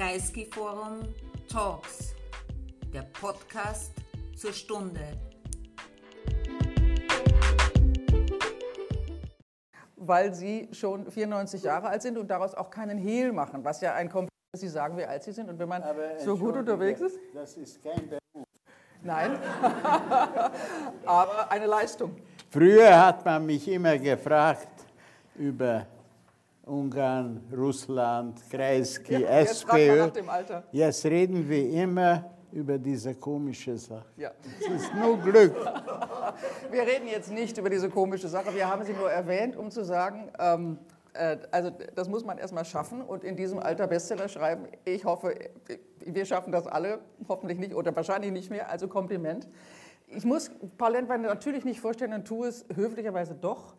[0.00, 1.00] Kreisky Forum
[1.46, 2.14] Talks,
[2.90, 3.92] der Podcast
[4.34, 5.02] zur Stunde.
[9.96, 13.92] Weil Sie schon 94 Jahre alt sind und daraus auch keinen Hehl machen, was ja
[13.92, 14.60] ein Kompliment ist.
[14.62, 17.18] Sie sagen, wie alt Sie sind und wenn man Aber so gut unterwegs ist.
[17.34, 18.46] Das ist kein Beruf.
[19.02, 19.38] Nein,
[21.04, 22.16] aber eine Leistung.
[22.48, 24.86] Früher hat man mich immer gefragt
[25.34, 25.86] über
[26.70, 29.96] Ungarn, Russland, Kreisky, Ja, jetzt SPÖ.
[29.98, 30.62] nach dem Alter.
[30.70, 34.06] Jetzt reden wir immer über diese komische Sache.
[34.16, 34.30] Ja.
[34.60, 35.54] Es ist nur Glück.
[36.70, 38.54] Wir reden jetzt nicht über diese komische Sache.
[38.54, 40.78] Wir haben sie nur erwähnt, um zu sagen, ähm,
[41.12, 44.64] äh, also das muss man erstmal schaffen und in diesem Alter Bestseller schreiben.
[44.84, 45.34] Ich hoffe,
[46.04, 48.68] wir schaffen das alle, hoffentlich nicht oder wahrscheinlich nicht mehr.
[48.70, 49.48] Also Kompliment.
[50.08, 53.74] Ich muss Paul Lendwein natürlich nicht vorstellen und tue es höflicherweise doch,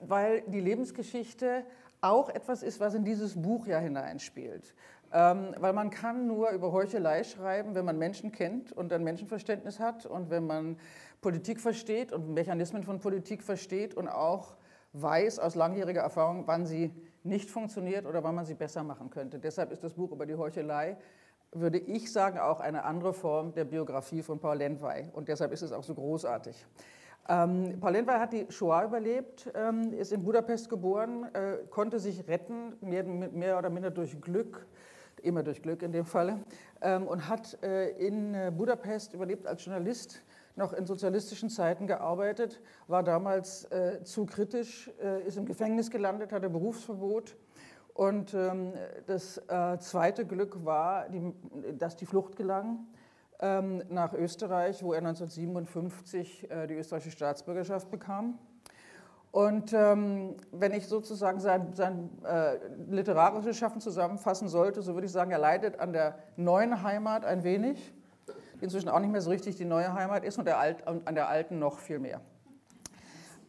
[0.00, 1.64] weil die Lebensgeschichte
[2.04, 4.74] auch etwas ist, was in dieses Buch ja hineinspielt.
[5.12, 9.80] Ähm, weil man kann nur über Heuchelei schreiben, wenn man Menschen kennt und ein Menschenverständnis
[9.80, 10.76] hat und wenn man
[11.20, 14.56] Politik versteht und Mechanismen von Politik versteht und auch
[14.92, 19.38] weiß aus langjähriger Erfahrung, wann sie nicht funktioniert oder wann man sie besser machen könnte.
[19.38, 20.96] Deshalb ist das Buch über die Heuchelei,
[21.52, 25.08] würde ich sagen, auch eine andere Form der Biografie von Paul Lendwey.
[25.12, 26.66] Und deshalb ist es auch so großartig.
[27.26, 32.28] Ähm, Paul Lendwey hat die Shoah überlebt, ähm, ist in Budapest geboren, äh, konnte sich
[32.28, 34.66] retten, mehr, mehr, oder minder durch Glück,
[35.22, 36.40] immer durch Glück in dem Falle,
[36.82, 40.22] ähm, und hat äh, in äh, Budapest überlebt als Journalist,
[40.56, 46.30] noch in sozialistischen Zeiten gearbeitet, war damals äh, zu kritisch, äh, ist im Gefängnis gelandet,
[46.30, 47.36] hatte Berufsverbot.
[47.94, 48.72] Und ähm,
[49.06, 51.32] das äh, zweite Glück war, die,
[51.78, 52.86] dass die Flucht gelang
[53.40, 58.38] nach Österreich, wo er 1957 äh, die österreichische Staatsbürgerschaft bekam.
[59.34, 62.56] Und ähm, wenn ich sozusagen sein, sein äh,
[62.88, 67.42] literarisches Schaffen zusammenfassen sollte, so würde ich sagen, er leidet an der neuen Heimat ein
[67.42, 67.92] wenig,
[68.60, 71.14] die inzwischen auch nicht mehr so richtig die neue Heimat ist, und, der Alt, an
[71.16, 72.20] der alten noch viel mehr.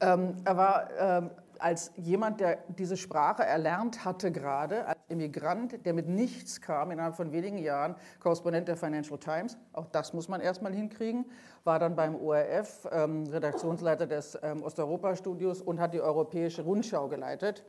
[0.02, 1.30] Ähm, er war ähm,
[1.60, 7.32] als jemand, der diese Sprache erlernt hatte gerade, Immigrant, der mit nichts kam, innerhalb von
[7.32, 11.26] wenigen Jahren Korrespondent der Financial Times, auch das muss man erstmal hinkriegen,
[11.64, 17.64] war dann beim ORF ähm, Redaktionsleiter des ähm, Osteuropa-Studios und hat die Europäische Rundschau geleitet.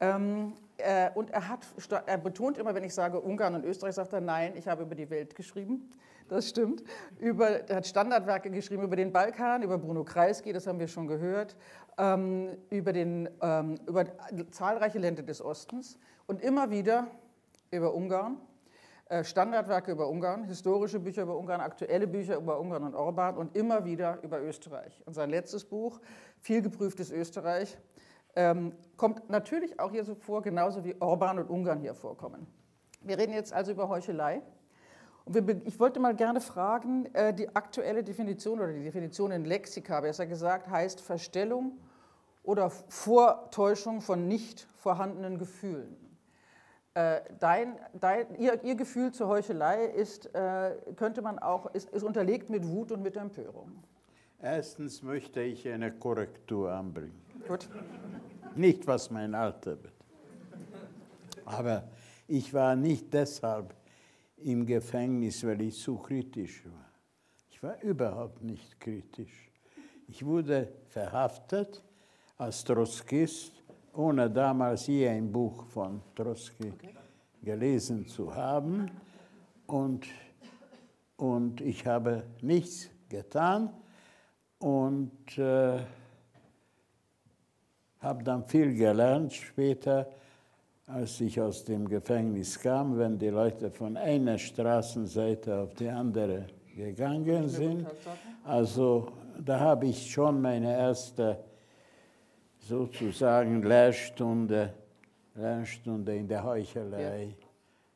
[0.00, 1.60] Ähm, äh, und er, hat,
[2.06, 4.94] er betont immer, wenn ich sage Ungarn und Österreich, sagt er, nein, ich habe über
[4.94, 5.90] die Welt geschrieben.
[6.28, 6.82] Das stimmt.
[7.18, 11.06] Über, er hat Standardwerke geschrieben über den Balkan, über Bruno Kreisky, das haben wir schon
[11.06, 11.54] gehört,
[11.98, 14.06] ähm, über, den, ähm, über
[14.50, 17.08] zahlreiche Länder des Ostens und immer wieder
[17.70, 18.38] über Ungarn.
[19.06, 23.54] Äh, Standardwerke über Ungarn, historische Bücher über Ungarn, aktuelle Bücher über Ungarn und Orban und
[23.54, 25.02] immer wieder über Österreich.
[25.04, 26.00] Und sein letztes Buch,
[26.40, 27.76] viel geprüftes Österreich,
[28.34, 32.46] ähm, kommt natürlich auch hier so vor, genauso wie Orban und Ungarn hier vorkommen.
[33.02, 34.42] Wir reden jetzt also über Heuchelei.
[35.26, 35.36] Und
[35.66, 40.26] ich wollte mal gerne fragen, äh, die aktuelle Definition oder die Definition in Lexika, besser
[40.26, 41.78] gesagt, heißt Verstellung
[42.42, 46.03] oder Vortäuschung von nicht vorhandenen Gefühlen.
[46.94, 52.04] Äh, dein, dein, ihr, ihr, Gefühl zur Heuchelei ist, äh, könnte man auch, ist, ist
[52.04, 53.82] unterlegt mit Wut und mit Empörung.
[54.40, 57.20] Erstens möchte ich eine Korrektur anbringen.
[57.48, 57.68] Gut.
[58.54, 59.94] Nicht was mein Alter betrifft.
[61.44, 61.88] Aber
[62.28, 63.74] ich war nicht deshalb
[64.36, 66.90] im Gefängnis, weil ich zu kritisch war.
[67.50, 69.50] Ich war überhaupt nicht kritisch.
[70.06, 71.82] Ich wurde verhaftet
[72.36, 73.63] als Trotzkist,
[73.96, 76.94] ohne damals je ein Buch von Trotzki okay.
[77.42, 78.90] gelesen zu haben.
[79.66, 80.06] Und,
[81.16, 83.70] und ich habe nichts getan
[84.58, 85.78] und äh,
[88.00, 90.06] habe dann viel gelernt später
[90.86, 96.46] als ich aus dem Gefängnis kam, wenn die Leute von einer Straßenseite auf die andere
[96.76, 97.86] gegangen sind.
[98.44, 99.08] Also
[99.42, 101.38] da habe ich schon meine erste
[102.66, 104.72] sozusagen Lehrstunde,
[105.34, 107.36] Lehrstunde in der Heuchelei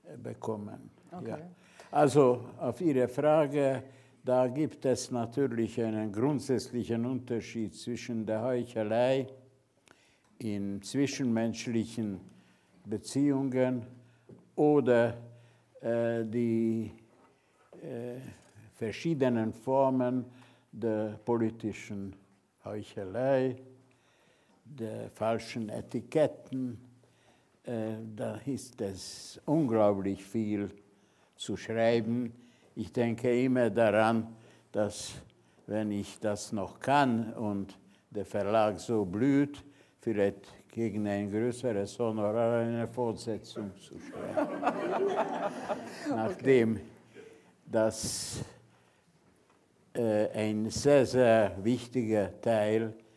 [0.05, 0.17] ja.
[0.17, 0.91] bekommen.
[1.11, 1.31] Okay.
[1.31, 1.39] Ja.
[1.91, 3.83] Also auf Ihre Frage,
[4.25, 9.27] da gibt es natürlich einen grundsätzlichen Unterschied zwischen der Heuchelei
[10.39, 12.21] in zwischenmenschlichen
[12.85, 13.87] Beziehungen
[14.55, 15.17] oder
[15.81, 16.93] äh, die
[17.83, 18.17] äh,
[18.75, 20.27] verschiedenen Formen
[20.71, 22.15] der politischen
[22.65, 23.57] Heuchelei,
[24.77, 26.79] der falschen Etiketten.
[27.65, 30.71] Äh, da ist es unglaublich viel
[31.37, 32.33] zu schreiben.
[32.75, 34.35] Ich denke immer daran,
[34.73, 35.15] dass
[35.67, 37.79] wenn ich das noch kann und
[38.11, 39.65] der Verlag so blüht,
[40.01, 44.51] vielleicht gegen ein größeres Honorar eine Fortsetzung zu schreiben.
[46.09, 46.81] Nachdem
[47.67, 48.45] das
[49.93, 53.08] äh, ein sehr, sehr wichtiger Teil äh,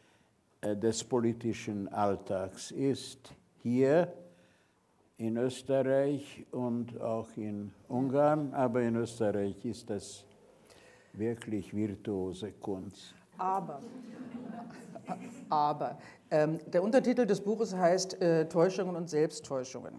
[0.63, 4.13] des politischen Alltags ist, hier
[5.18, 10.25] in Österreich und auch in Ungarn, aber in Österreich ist das
[11.13, 13.13] wirklich virtuose Kunst.
[13.38, 13.81] Aber,
[15.50, 15.98] aber
[16.30, 19.94] ähm, der Untertitel des Buches heißt äh, Täuschungen und Selbsttäuschungen.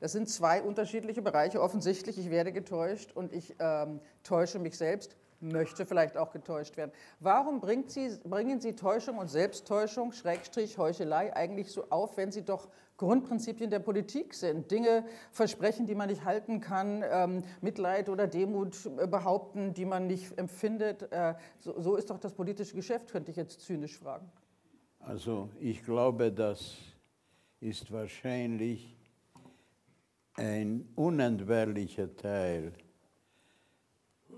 [0.00, 1.60] Das sind zwei unterschiedliche Bereiche.
[1.60, 6.92] Offensichtlich, ich werde getäuscht und ich ähm, täusche mich selbst, möchte vielleicht auch getäuscht werden.
[7.20, 12.68] Warum Sie, bringen Sie Täuschung und Selbsttäuschung, Schrägstrich, Heuchelei eigentlich so auf, wenn Sie doch
[12.96, 14.70] Grundprinzipien der Politik sind?
[14.70, 20.38] Dinge versprechen, die man nicht halten kann, ähm, Mitleid oder Demut behaupten, die man nicht
[20.38, 21.10] empfindet.
[21.12, 24.30] Äh, so, so ist doch das politische Geschäft, könnte ich jetzt zynisch fragen.
[25.00, 26.76] Also ich glaube, das
[27.60, 28.96] ist wahrscheinlich
[30.34, 32.72] ein unentbehrlicher Teil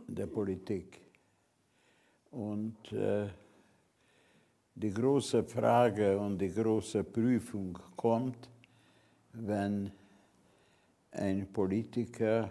[0.08, 1.00] der Politik.
[2.30, 3.28] Und äh,
[4.74, 8.48] die große Frage und die große Prüfung kommt,
[9.32, 9.90] wenn
[11.12, 12.50] ein Politiker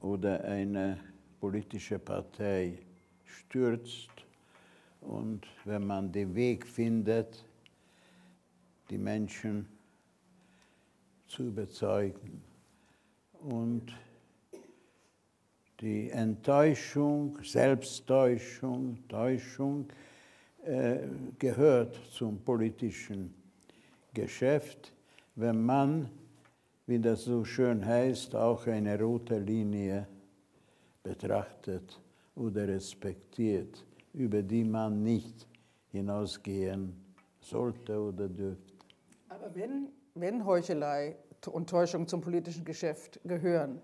[0.00, 0.98] oder eine
[1.40, 2.78] politische Partei
[3.24, 4.10] stürzt
[5.00, 7.44] und wenn man den Weg findet,
[8.88, 9.66] die Menschen
[11.26, 12.42] zu überzeugen.
[13.42, 13.92] Und
[15.80, 19.86] die Enttäuschung, Selbsttäuschung, Täuschung
[20.64, 20.98] äh,
[21.38, 23.34] gehört zum politischen
[24.12, 24.92] Geschäft,
[25.36, 26.10] wenn man,
[26.86, 30.06] wie das so schön heißt, auch eine rote Linie
[31.02, 31.98] betrachtet
[32.34, 35.46] oder respektiert, über die man nicht
[35.92, 36.92] hinausgehen
[37.40, 38.74] sollte oder dürfte.
[39.28, 41.16] Aber wenn, wenn Heuchelei
[41.46, 43.80] und Täuschung zum politischen Geschäft gehören,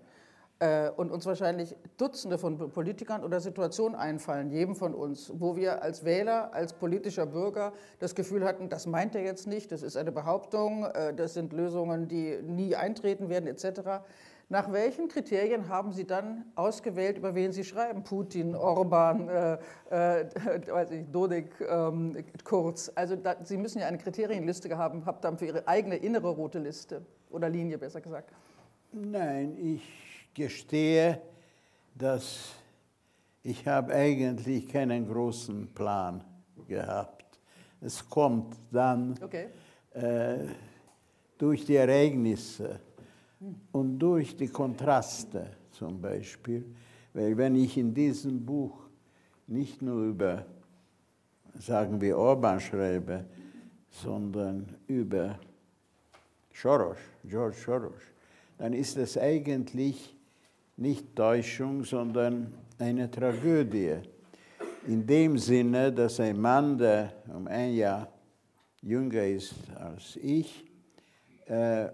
[0.95, 6.03] und uns wahrscheinlich Dutzende von Politikern oder Situationen einfallen, jedem von uns, wo wir als
[6.03, 10.11] Wähler, als politischer Bürger das Gefühl hatten, das meint er jetzt nicht, das ist eine
[10.11, 14.01] Behauptung, äh, das sind Lösungen, die nie eintreten werden etc.
[14.49, 18.03] Nach welchen Kriterien haben Sie dann ausgewählt, über wen Sie schreiben?
[18.03, 19.57] Putin, Orban, äh,
[19.89, 20.25] äh,
[20.71, 22.15] weiß ich, Dodik, ähm,
[22.45, 22.89] Kurz.
[22.95, 26.59] Also da, Sie müssen ja eine Kriterienliste haben, habt dann für Ihre eigene innere rote
[26.59, 28.31] Liste oder Linie besser gesagt.
[28.93, 30.06] Nein, ich
[30.37, 31.19] gestehe,
[31.95, 32.53] dass
[33.41, 36.23] ich habe eigentlich keinen großen Plan
[36.67, 37.39] gehabt.
[37.81, 39.47] Es kommt dann okay.
[39.93, 40.45] äh,
[41.37, 42.79] durch die Ereignisse
[43.71, 46.65] und durch die Kontraste zum Beispiel.
[47.13, 48.77] Weil wenn ich in diesem Buch
[49.47, 50.45] nicht nur über,
[51.57, 53.25] sagen wir, Orban schreibe,
[53.89, 55.39] sondern über
[56.53, 58.01] Soros, George Soros,
[58.59, 60.16] dann ist es eigentlich
[60.77, 63.95] nicht Täuschung, sondern eine Tragödie.
[64.87, 68.07] In dem Sinne, dass ein Mann, der um ein Jahr
[68.81, 70.65] jünger ist als ich,
[71.45, 71.89] äh,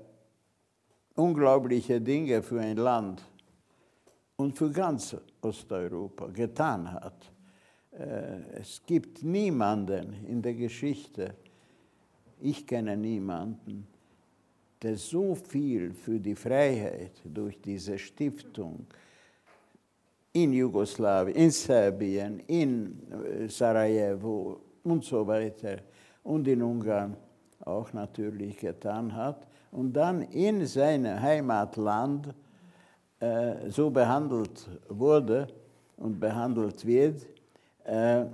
[1.15, 3.23] unglaubliche Dinge für ein Land
[4.35, 7.31] und für ganz Osteuropa getan hat.
[7.91, 11.35] Äh, es gibt niemanden in der Geschichte,
[12.41, 13.87] ich kenne niemanden,
[14.83, 18.85] der so viel für die Freiheit durch diese Stiftung
[20.33, 25.77] in Jugoslawien, in Serbien, in äh, Sarajevo und so weiter
[26.23, 27.15] und in Ungarn
[27.61, 32.33] auch natürlich getan hat und dann in seinem Heimatland
[33.19, 35.47] äh, so behandelt wurde
[35.97, 37.25] und behandelt wird
[37.85, 38.25] äh,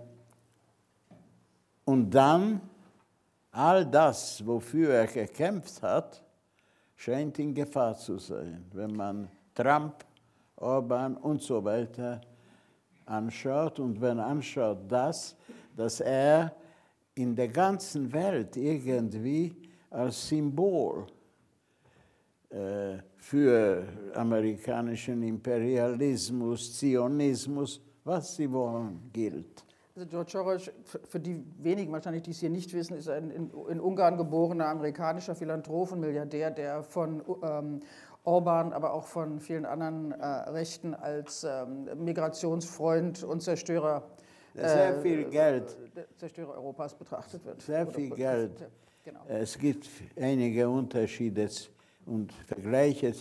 [1.85, 2.61] und dann
[3.51, 6.23] all das, wofür er gekämpft hat,
[6.99, 10.03] scheint in Gefahr zu sein, wenn man Trump,
[10.57, 12.19] Orban und so weiter
[13.05, 15.37] anschaut und wenn anschaut das,
[15.77, 16.53] dass er
[17.15, 19.55] in der ganzen Welt irgendwie
[19.89, 21.07] als Symbol
[22.49, 29.63] äh, für amerikanischen Imperialismus, Zionismus, was sie wollen, gilt.
[29.99, 30.71] Also George Soros,
[31.09, 34.67] für die wenigen wahrscheinlich, die es hier nicht wissen, ist ein in, in Ungarn geborener
[34.67, 37.81] amerikanischer Philanthrop und Milliardär, der von ähm,
[38.23, 44.03] Orban, aber auch von vielen anderen äh, Rechten als ähm, Migrationsfreund und Zerstörer
[44.53, 45.75] sehr äh, viel Geld.
[46.15, 47.61] Zerstörer Europas betrachtet wird.
[47.61, 48.69] Sehr viel Geld.
[49.03, 49.19] Genau.
[49.27, 51.49] Es gibt einige Unterschiede
[52.05, 53.13] und Vergleiche,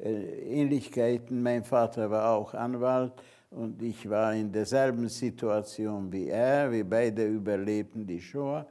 [0.00, 1.40] äh, Ähnlichkeiten.
[1.40, 3.12] Mein Vater war auch Anwalt
[3.54, 6.70] und ich war in derselben Situation wie er.
[6.70, 8.66] Wir beide überlebten die Shoah.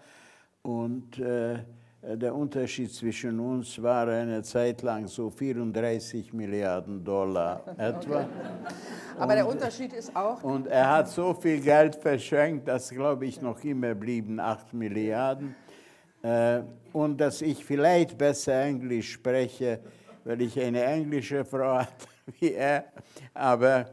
[0.62, 1.60] Und äh,
[2.02, 8.28] Der Unterschied zwischen uns war eine Zeit lang so 34 Milliarden Dollar etwa.
[9.18, 13.42] Aber der Unterschied ist auch, Und er hat so viel Geld verschenkt, dass, glaube ich,
[13.42, 15.56] noch immer blieben 8 Milliarden.
[16.22, 19.80] Äh, Und dass ich vielleicht besser Englisch spreche,
[20.26, 22.08] weil ich eine englische Frau hatte
[22.40, 22.86] wie er.
[23.34, 23.86] Aber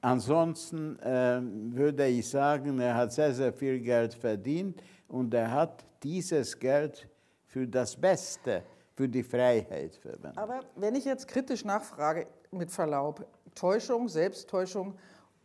[0.00, 5.84] ansonsten äh, würde ich sagen, er hat sehr, sehr viel Geld verdient und er hat
[6.02, 7.08] dieses Geld
[7.46, 8.62] für das Beste,
[8.94, 10.36] für die Freiheit verwendet.
[10.36, 14.94] aber wenn ich jetzt kritisch nachfrage, mit Verlaub, Täuschung, Selbsttäuschung,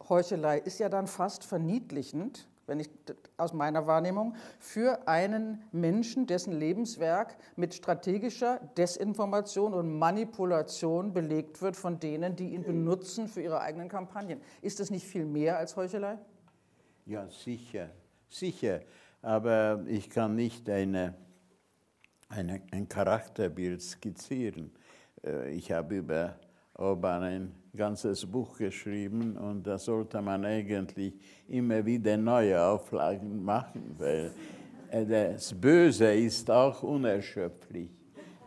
[0.07, 2.89] Heuchelei ist ja dann fast verniedlichend, wenn ich
[3.37, 11.75] aus meiner Wahrnehmung, für einen Menschen, dessen Lebenswerk mit strategischer Desinformation und Manipulation belegt wird
[11.75, 14.41] von denen, die ihn benutzen für ihre eigenen Kampagnen.
[14.61, 16.17] Ist das nicht viel mehr als Heuchelei?
[17.05, 17.89] Ja, sicher,
[18.29, 18.81] sicher.
[19.21, 21.15] Aber ich kann nicht eine,
[22.29, 24.71] eine, ein Charakterbild skizzieren.
[25.23, 26.39] Äh, Ich habe über
[26.75, 31.13] Orban ein ganzes Buch geschrieben und da sollte man eigentlich
[31.47, 34.31] immer wieder neue Auflagen machen, weil
[34.89, 37.89] äh, das Böse ist auch unerschöpflich.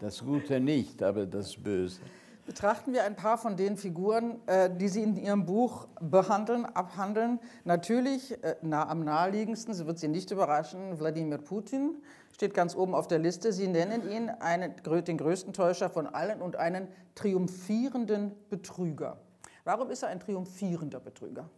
[0.00, 2.00] Das Gute nicht, aber das Böse.
[2.46, 7.40] Betrachten wir ein paar von den Figuren, äh, die Sie in Ihrem Buch behandeln, abhandeln.
[7.64, 11.96] Natürlich äh, nah, am naheliegendsten, Sie wird Sie nicht überraschen, Wladimir Putin
[12.32, 13.52] steht ganz oben auf der Liste.
[13.52, 16.86] Sie nennen ihn einen, den größten Täuscher von allen und einen
[17.16, 19.18] triumphierenden Betrüger.
[19.64, 21.50] Warum ist er ein triumphierender Betrüger?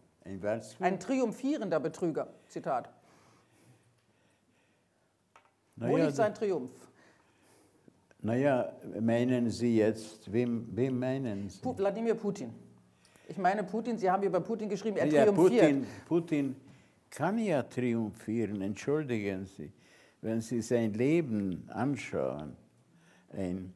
[0.79, 0.93] Ein?
[0.93, 2.89] Ein triumphierender Betrüger, Zitat.
[5.75, 6.71] Wo Naja, liegt sein Triumph?
[8.21, 11.61] Naja, meinen Sie jetzt, wem, wem meinen Sie?
[11.61, 12.53] Pu Wladimir Putin.
[13.27, 15.61] Ich meine Putin, Sie haben über Putin geschrieben, er Ja, triumphiert.
[15.61, 16.55] Putin, Putin
[17.09, 19.71] kann ja triumphieren, entschuldigen Sie.
[20.21, 22.55] Wenn Sie sein Leben anschauen,
[23.31, 23.73] ein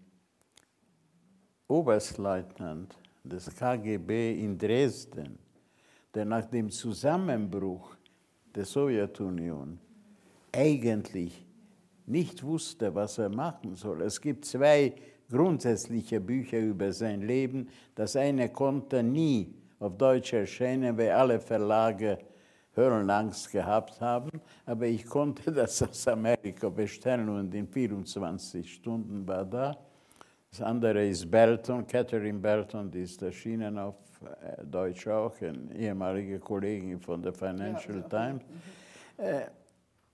[1.68, 5.38] Oberstleutnant des KGB in Dresden,
[6.14, 7.96] der nach dem Zusammenbruch
[8.54, 9.80] der Sowjetunion
[10.52, 11.43] eigentlich
[12.06, 14.02] nicht wusste, was er machen soll.
[14.02, 14.94] Es gibt zwei
[15.30, 17.68] grundsätzliche Bücher über sein Leben.
[17.96, 22.20] Das eine konnte nie auf Deutsch erscheinen, weil alle Verlage
[22.76, 24.30] Hörenangst gehabt haben.
[24.66, 29.78] Aber ich konnte das aus Amerika bestellen und in 24 Stunden war da.
[30.50, 36.40] Das andere ist Belton, Catherine Belton, die ist erschienen auf äh, Deutsch auch, eine ehemalige
[36.40, 38.44] Kollegin von der Financial Times.
[39.18, 39.46] Äh,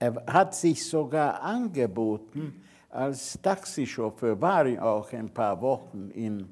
[0.00, 6.48] er hat sich sogar angeboten als Taxichauffeur, war auch ein paar Wochen in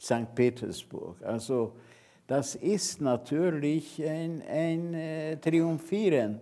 [0.00, 0.34] St.
[0.34, 1.22] Petersburg.
[1.22, 1.74] Also
[2.26, 6.40] das ist natürlich ein, ein äh, triumphierender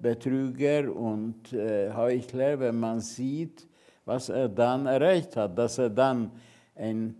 [0.00, 3.68] Betrüger und äh, Heuchler, wenn man sieht,
[4.06, 6.32] was er dann erreicht hat, dass er dann
[6.74, 7.14] ein,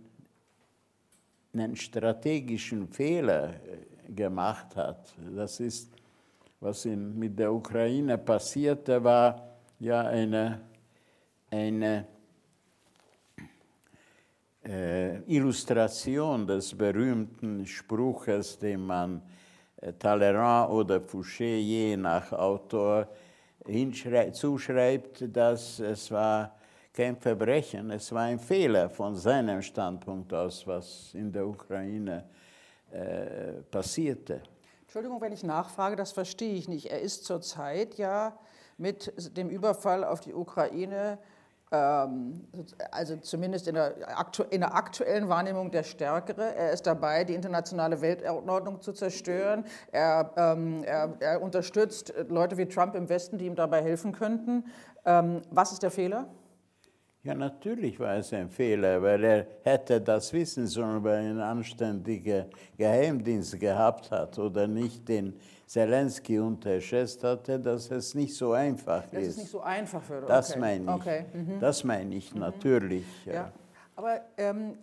[1.53, 5.13] einen strategischen Fehler äh, gemacht hat.
[5.35, 5.92] Das ist,
[6.63, 9.35] was in, mit der Ukraine passierte, war
[9.79, 10.61] ja eine,
[11.51, 12.07] eine
[14.65, 19.21] äh, Illustration des berühmten Spruches, den man
[19.81, 23.09] äh, Talleyrand oder Fouché je nach Autor
[24.31, 26.55] zuschreibt, dass es war
[26.93, 32.23] kein Verbrechen, es war ein Fehler von seinem Standpunkt aus, was in der Ukraine
[32.91, 34.52] äh, passierte.
[34.93, 36.91] Entschuldigung, wenn ich nachfrage, das verstehe ich nicht.
[36.91, 38.37] Er ist zurzeit ja
[38.77, 41.17] mit dem Überfall auf die Ukraine,
[41.71, 42.47] ähm,
[42.91, 43.95] also zumindest in der,
[44.51, 46.53] in der aktuellen Wahrnehmung der Stärkere.
[46.53, 49.65] Er ist dabei, die internationale Weltordnung zu zerstören.
[49.91, 54.65] Er, ähm, er, er unterstützt Leute wie Trump im Westen, die ihm dabei helfen könnten.
[55.05, 56.27] Ähm, was ist der Fehler?
[57.25, 61.39] Ja, natürlich war es ein Fehler, weil er hätte das wissen sollen, weil er einen
[61.39, 65.33] anständigen Geheimdienst gehabt hat oder nicht den
[65.65, 69.29] Zelensky unterschätzt hatte, dass es nicht so einfach Dass ist.
[69.29, 70.59] es nicht so einfach das okay.
[70.59, 70.89] meine ich.
[70.89, 71.25] Okay.
[71.33, 71.59] mhm.
[71.61, 73.05] Das meine ich natürlich.
[73.25, 73.53] Ja.
[73.95, 74.73] Aber ähm,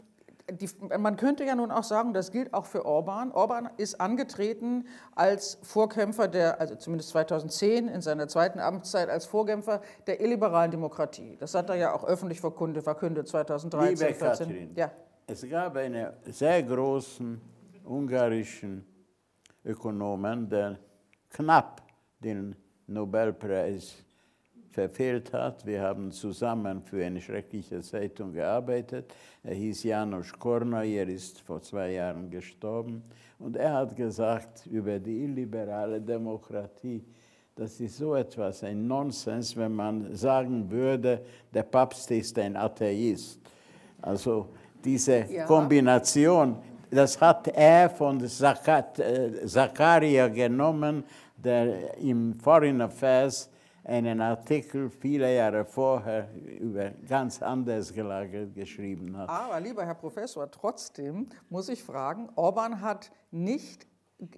[0.53, 3.33] die, man könnte ja nun auch sagen, das gilt auch für Orban.
[3.33, 9.81] Orban ist angetreten als Vorkämpfer der, also zumindest 2010 in seiner zweiten Amtszeit als Vorkämpfer
[10.07, 11.37] der illiberalen Demokratie.
[11.39, 14.49] Das hat er ja auch öffentlich verkündet, verkündet 2013, Liebe 2014.
[14.49, 14.91] Katrin, Ja.
[15.27, 17.41] es gab einen sehr großen
[17.85, 18.85] ungarischen
[19.65, 20.79] Ökonomen, der
[21.31, 21.83] knapp
[22.19, 23.95] den Nobelpreis
[24.71, 25.67] verfehlt hat.
[25.67, 29.13] Wir haben zusammen für eine schreckliche Zeitung gearbeitet.
[29.43, 33.03] Er hieß Janusz Kornoi, er ist vor zwei Jahren gestorben.
[33.39, 37.03] Und er hat gesagt über die illiberale Demokratie,
[37.61, 41.21] Das ist so etwas, ein Nonsens, wenn man sagen würde,
[41.53, 43.39] der Papst ist ein Atheist.
[44.01, 44.49] Also
[44.83, 45.45] diese Ja.
[45.45, 46.57] Kombination,
[46.91, 51.05] das hat er von äh, Zakaria genommen,
[51.37, 53.51] der im Foreign Affairs
[53.91, 56.29] einen Artikel viele Jahre vorher
[56.61, 59.29] über ganz anders gelagert geschrieben hat.
[59.29, 63.90] Aber lieber Herr Professor, trotzdem muss ich fragen, Orban hat nicht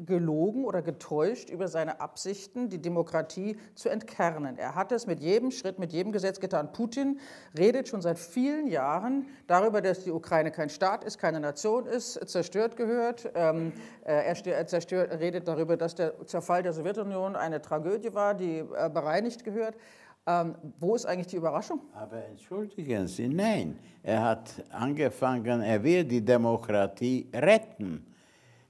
[0.06, 4.56] gelogen oder getäuscht über seine Absichten, die Demokratie zu entkernen.
[4.56, 6.72] Er hat es mit jedem Schritt, mit jedem Gesetz getan.
[6.72, 7.18] Putin
[7.58, 12.28] redet schon seit vielen Jahren darüber, dass die Ukraine kein Staat ist, keine Nation ist,
[12.28, 13.30] zerstört gehört.
[13.34, 13.72] Ähm,
[14.04, 18.58] äh, er, er zerstört, redet darüber, dass der Zerfall der Sowjetunion eine Tragödie war, die
[18.58, 19.76] äh, bereinigt gehört.
[20.24, 21.80] Ähm, wo ist eigentlich die Überraschung?
[21.94, 28.06] Aber entschuldigen Sie, nein, er hat angefangen, er will die Demokratie retten.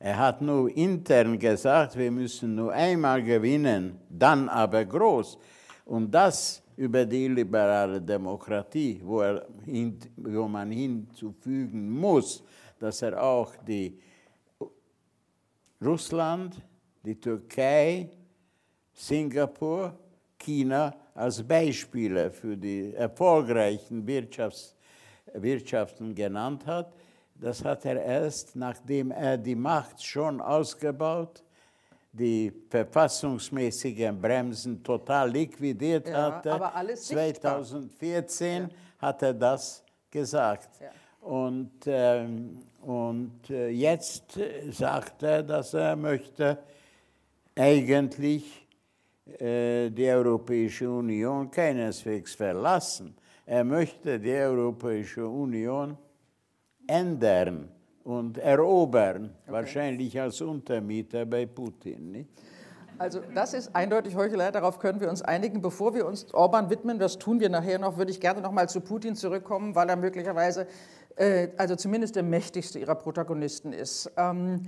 [0.05, 5.39] Er hat nur intern gesagt, wir müssen nur einmal gewinnen, dann aber groß.
[5.85, 9.47] Und das über die liberale Demokratie, wo, er
[10.17, 12.43] wo man hinzufügen muss,
[12.81, 13.97] dass er auch die
[15.81, 16.61] Russland,
[17.05, 18.11] die Türkei,
[18.93, 19.97] Singapur,
[20.37, 24.75] China als Beispiele für die erfolgreichen Wirtschafts
[25.35, 26.93] Wirtschaften genannt hat.
[27.43, 31.43] Das hat er erst, nachdem er die Macht schon ausgebaut,
[32.13, 36.53] die verfassungsmäßigen Bremsen total liquidiert Ja, hatte.
[36.53, 37.65] aber alles sichtbar.
[37.65, 40.69] 2014 hat er das gesagt.
[40.81, 40.91] Ja.
[41.29, 44.39] Und, ähm, und äh, jetzt
[44.71, 46.59] sagt er, dass er möchte
[47.57, 48.69] eigentlich
[49.41, 53.17] äh, die Europäische Union keineswegs verlassen.
[53.45, 55.99] Er möchte die Europäische Union
[56.87, 57.69] ändern
[58.05, 62.13] und erobern, wahrscheinlich als Untermieter bei Putin.
[62.13, 62.31] Nicht?
[62.99, 65.61] Also das ist eindeutig Heuchelei, darauf können wir uns einigen.
[65.61, 68.69] Bevor wir uns Orban widmen, das tun wir nachher noch, würde ich gerne noch mal
[68.69, 70.67] zu Putin zurückkommen, weil er möglicherweise,
[71.17, 74.11] äh, also zumindest der mächtigste ihrer Protagonisten ist.
[74.17, 74.63] Ähm,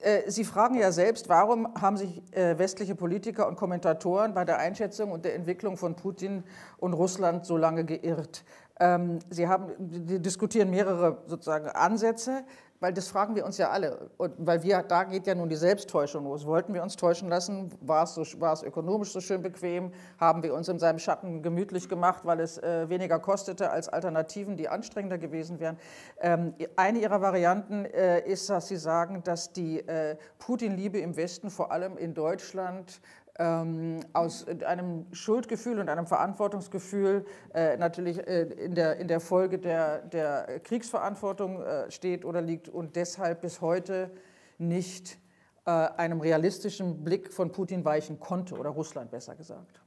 [0.00, 4.58] äh, Sie fragen ja selbst, warum haben sich äh, westliche Politiker und Kommentatoren bei der
[4.58, 6.44] Einschätzung und der Entwicklung von Putin
[6.78, 8.44] und Russland so lange geirrt?
[8.80, 12.44] Ähm, Sie haben, die diskutieren mehrere sozusagen Ansätze,
[12.80, 14.10] weil das fragen wir uns ja alle.
[14.18, 16.46] Und weil wir, da geht ja nun die Selbsttäuschung los.
[16.46, 17.70] Wollten wir uns täuschen lassen?
[17.80, 19.90] War es, so, war es ökonomisch so schön bequem?
[20.18, 24.56] Haben wir uns in seinem Schatten gemütlich gemacht, weil es äh, weniger kostete als Alternativen,
[24.56, 25.76] die anstrengender gewesen wären?
[26.20, 31.50] Ähm, eine Ihrer Varianten äh, ist, dass Sie sagen, dass die äh, Putin-Liebe im Westen
[31.50, 33.00] vor allem in Deutschland
[33.38, 37.24] ähm, aus einem Schuldgefühl und einem Verantwortungsgefühl
[37.54, 42.68] äh, natürlich äh, in, der, in der Folge der, der Kriegsverantwortung äh, steht oder liegt
[42.68, 44.10] und deshalb bis heute
[44.58, 45.18] nicht
[45.64, 49.80] äh, einem realistischen Blick von Putin weichen konnte oder Russland besser gesagt.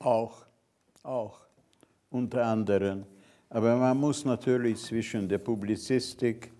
[0.00, 0.44] Auch,
[1.04, 1.38] auch,
[2.10, 3.06] unter anderem.
[3.50, 6.50] Aber man muss natürlich zwischen der Publizistik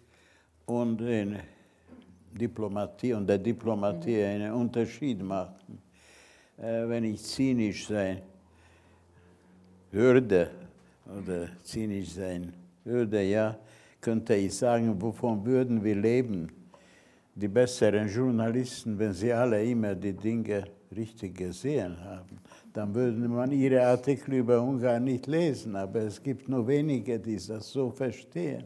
[0.66, 1.40] und der
[2.32, 5.78] Diplomatie und der Diplomatie einen Unterschied machen.
[6.58, 8.18] Äh, wenn ich zynisch sein
[9.90, 10.50] würde
[11.06, 12.52] oder zynisch sein
[12.84, 13.56] würde, ja,
[14.00, 16.48] könnte ich sagen, wovon würden wir leben?
[17.34, 20.64] Die besseren Journalisten, wenn sie alle immer die Dinge
[20.94, 22.38] richtig gesehen haben,
[22.72, 27.36] dann würde man ihre Artikel über Ungarn nicht lesen, aber es gibt nur wenige, die
[27.36, 28.64] das so verstehen.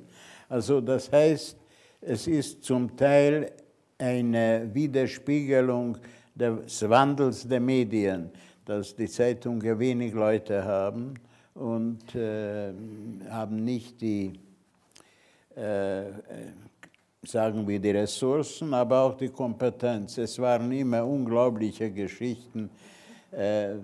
[0.49, 1.57] Also das heißt,
[2.01, 3.53] es ist zum Teil
[3.99, 5.97] eine Widerspiegelung
[6.35, 8.31] des Wandels der Medien,
[8.65, 11.15] dass die Zeitungen wenig Leute haben
[11.55, 12.73] und äh,
[13.31, 14.39] haben nicht die,
[15.55, 16.05] äh,
[17.23, 20.19] sagen wir, die Ressourcen, aber auch die Kompetenz.
[20.19, 22.71] Es waren immer unglaubliche Geschichten.
[23.33, 23.77] Äh,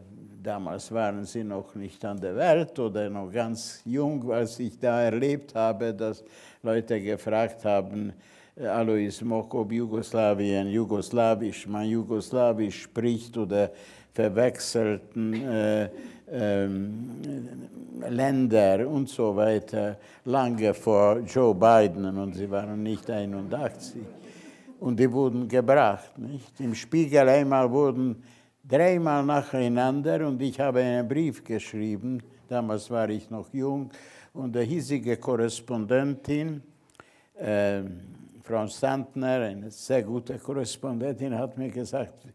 [0.42, 5.02] damals waren sie noch nicht an der Welt oder noch ganz jung, als ich da
[5.02, 6.24] erlebt habe, dass
[6.62, 8.12] Leute gefragt haben,
[8.56, 13.70] äh, Alois Mock, ob Jugoslawien jugoslawisch, man jugoslawisch spricht oder
[14.12, 15.88] verwechselten äh,
[16.30, 17.10] ähm,
[18.08, 24.02] Länder und so weiter, lange vor Joe Biden und sie waren nicht 81.
[24.80, 26.18] Und die wurden gebracht.
[26.18, 26.58] Nicht?
[26.58, 28.22] Im Spiegel einmal wurden
[28.62, 33.90] dreimal nacheinander und ich habe einen Brief geschrieben, damals war ich noch jung,
[34.32, 36.62] und der hiesige Korrespondentin,
[37.34, 37.82] äh,
[38.42, 42.26] Frau Sandner, eine sehr gute Korrespondentin, hat mir gesagt,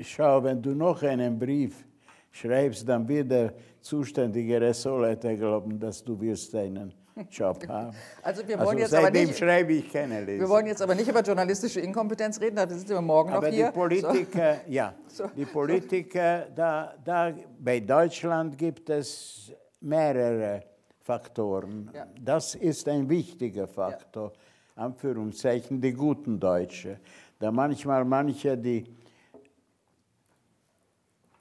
[0.00, 1.84] schau, wenn du noch einen Brief
[2.30, 6.92] schreibst, dann wird der zuständige Ressortleiter glauben, dass du wirst einen
[7.30, 7.94] Job haben.
[8.22, 10.40] Also wir Also wollen jetzt aber nicht, schreibe ich keine Leser.
[10.40, 13.54] wir wollen jetzt aber nicht über journalistische Inkompetenz reden, da sind wir morgen Aber noch
[13.54, 13.66] hier.
[13.66, 15.26] die Politiker, ja, So.
[15.36, 20.62] die Politiker, da, da bei Deutschland gibt es mehrere
[21.00, 21.90] Faktoren.
[21.94, 22.06] Ja.
[22.20, 24.32] Das ist ein wichtiger Faktor,
[24.76, 26.98] Anführungszeichen, die guten Deutsche.
[27.38, 28.84] Da manchmal manche, die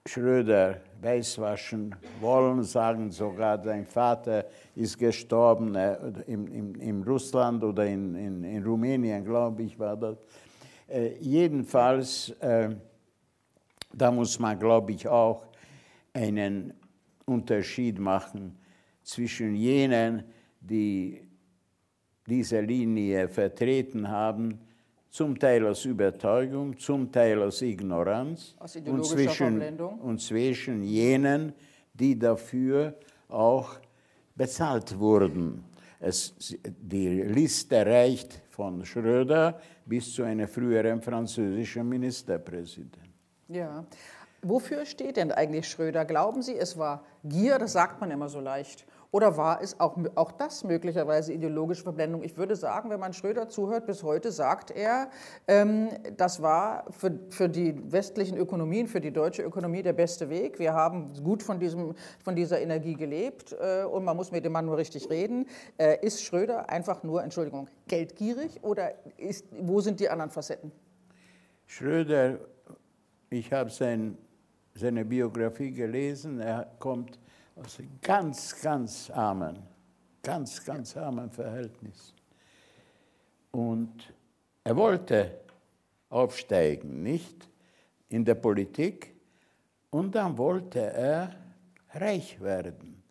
[0.07, 5.75] Schröder weißwaschen wollen, sagen sogar, sein Vater ist gestorben
[6.25, 10.17] in, in, in Russland oder in, in, in Rumänien, glaube ich, war das.
[10.87, 12.69] Äh, jedenfalls, äh,
[13.93, 15.45] da muss man, glaube ich, auch
[16.13, 16.73] einen
[17.25, 18.57] Unterschied machen
[19.03, 20.23] zwischen jenen,
[20.61, 21.21] die
[22.25, 24.59] diese Linie vertreten haben,
[25.17, 31.53] zum Teil aus Überzeugung, zum Teil aus Ignoranz Aus und zwischen, und zwischen jenen,
[31.91, 32.93] die dafür
[33.27, 33.79] auch
[34.35, 35.63] bezahlt wurden.
[35.99, 43.11] Es, die Liste reicht von Schröder bis zu einem früheren französischen Ministerpräsidenten.
[43.47, 43.85] Ja.
[44.43, 46.05] Wofür steht denn eigentlich Schröder?
[46.05, 48.85] Glauben Sie, es war Gier, das sagt man immer so leicht.
[49.17, 52.21] Oder war es auch, auch das möglicherweise ideologische Verblendung?
[52.21, 55.09] Ich würde sagen, wenn man Schröder zuhört, bis heute sagt er,
[55.47, 60.59] ähm, das war für, für die westlichen Ökonomien, für die deutsche Ökonomie der beste Weg.
[60.59, 64.51] Wir haben gut von, diesem, von dieser Energie gelebt äh, und man muss mit dem
[64.51, 65.47] Mann nur richtig reden.
[65.79, 70.71] Äh, ist Schröder einfach nur, Entschuldigung, geldgierig oder ist, wo sind die anderen Facetten?
[71.65, 72.37] Schröder,
[73.31, 74.15] ich habe sein,
[74.75, 77.17] seine Biografie gelesen, er kommt
[77.59, 79.57] aus ganz, ganz armen,
[80.21, 82.15] ganz, ganz armen Verhältnissen.
[83.51, 84.13] Und
[84.63, 85.39] er wollte
[86.09, 87.47] aufsteigen, nicht
[88.09, 89.15] in der Politik,
[89.89, 91.35] und dann wollte er
[91.93, 93.01] reich werden.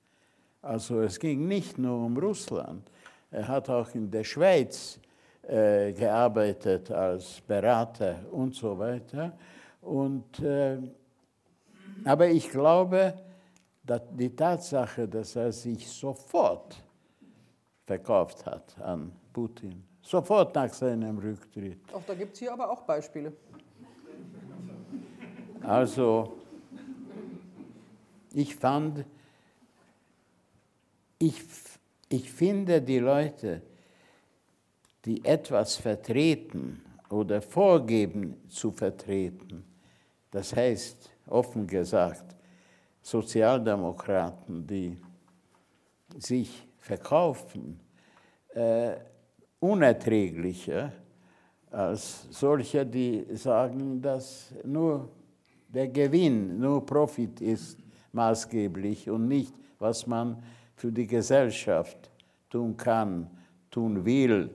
[0.62, 2.90] Also es ging nicht nur um Russland,
[3.30, 5.00] er hat auch in der Schweiz
[5.42, 9.32] äh, gearbeitet als Berater und so weiter.
[9.80, 10.78] Und, äh,
[12.04, 13.14] aber ich glaube,
[13.86, 16.76] die Tatsache, dass er sich sofort
[17.86, 21.78] verkauft hat an Putin, sofort nach seinem Rücktritt.
[21.92, 23.32] Auch da gibt es hier aber auch Beispiele.
[25.62, 26.36] Also,
[28.32, 29.04] ich fand,
[31.18, 31.42] ich,
[32.08, 33.62] ich finde die Leute,
[35.04, 39.64] die etwas vertreten oder vorgeben zu vertreten,
[40.30, 42.35] das heißt, offen gesagt,
[43.06, 44.98] Sozialdemokraten, die
[46.18, 47.78] sich verkaufen,
[48.52, 48.96] äh,
[49.60, 50.90] unerträglicher
[51.70, 55.08] als solche, die sagen, dass nur
[55.68, 57.78] der Gewinn, nur Profit ist
[58.10, 60.42] maßgeblich und nicht, was man
[60.74, 62.10] für die Gesellschaft
[62.50, 63.30] tun kann,
[63.70, 64.50] tun will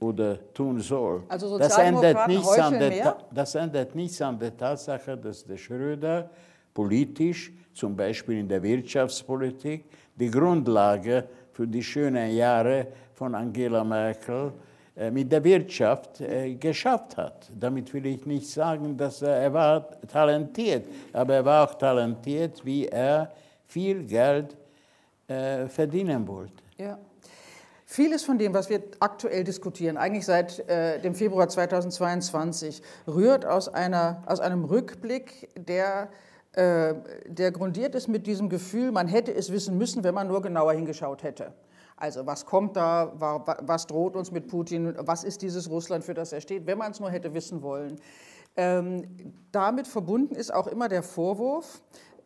[0.00, 1.24] oder tun soll.
[1.28, 3.18] Also das, ändert nichts an der, mehr?
[3.34, 6.30] Das ändert nichts an der Tatsache, dass der Schröder
[6.72, 9.84] politisch, zum Beispiel in der Wirtschaftspolitik,
[10.14, 14.52] die Grundlage für die schönen Jahre von Angela Merkel
[14.96, 17.50] äh, mit der Wirtschaft äh, geschafft hat.
[17.54, 22.64] Damit will ich nicht sagen, dass er, er war talentiert, aber er war auch talentiert,
[22.64, 23.30] wie er
[23.66, 24.56] viel Geld
[25.28, 26.62] äh, verdienen wollte.
[26.78, 26.98] Ja.
[27.88, 33.68] Vieles von dem, was wir aktuell diskutieren, eigentlich seit äh, dem Februar 2022, rührt aus,
[33.68, 36.08] einer, aus einem Rückblick, der,
[36.56, 36.94] äh,
[37.26, 40.72] der grundiert ist mit diesem Gefühl, man hätte es wissen müssen, wenn man nur genauer
[40.72, 41.52] hingeschaut hätte.
[41.96, 46.04] Also was kommt da, wa- wa- was droht uns mit Putin, was ist dieses Russland,
[46.04, 47.96] für das er steht, wenn man es nur hätte wissen wollen.
[48.56, 51.82] Ähm, damit verbunden ist auch immer der Vorwurf,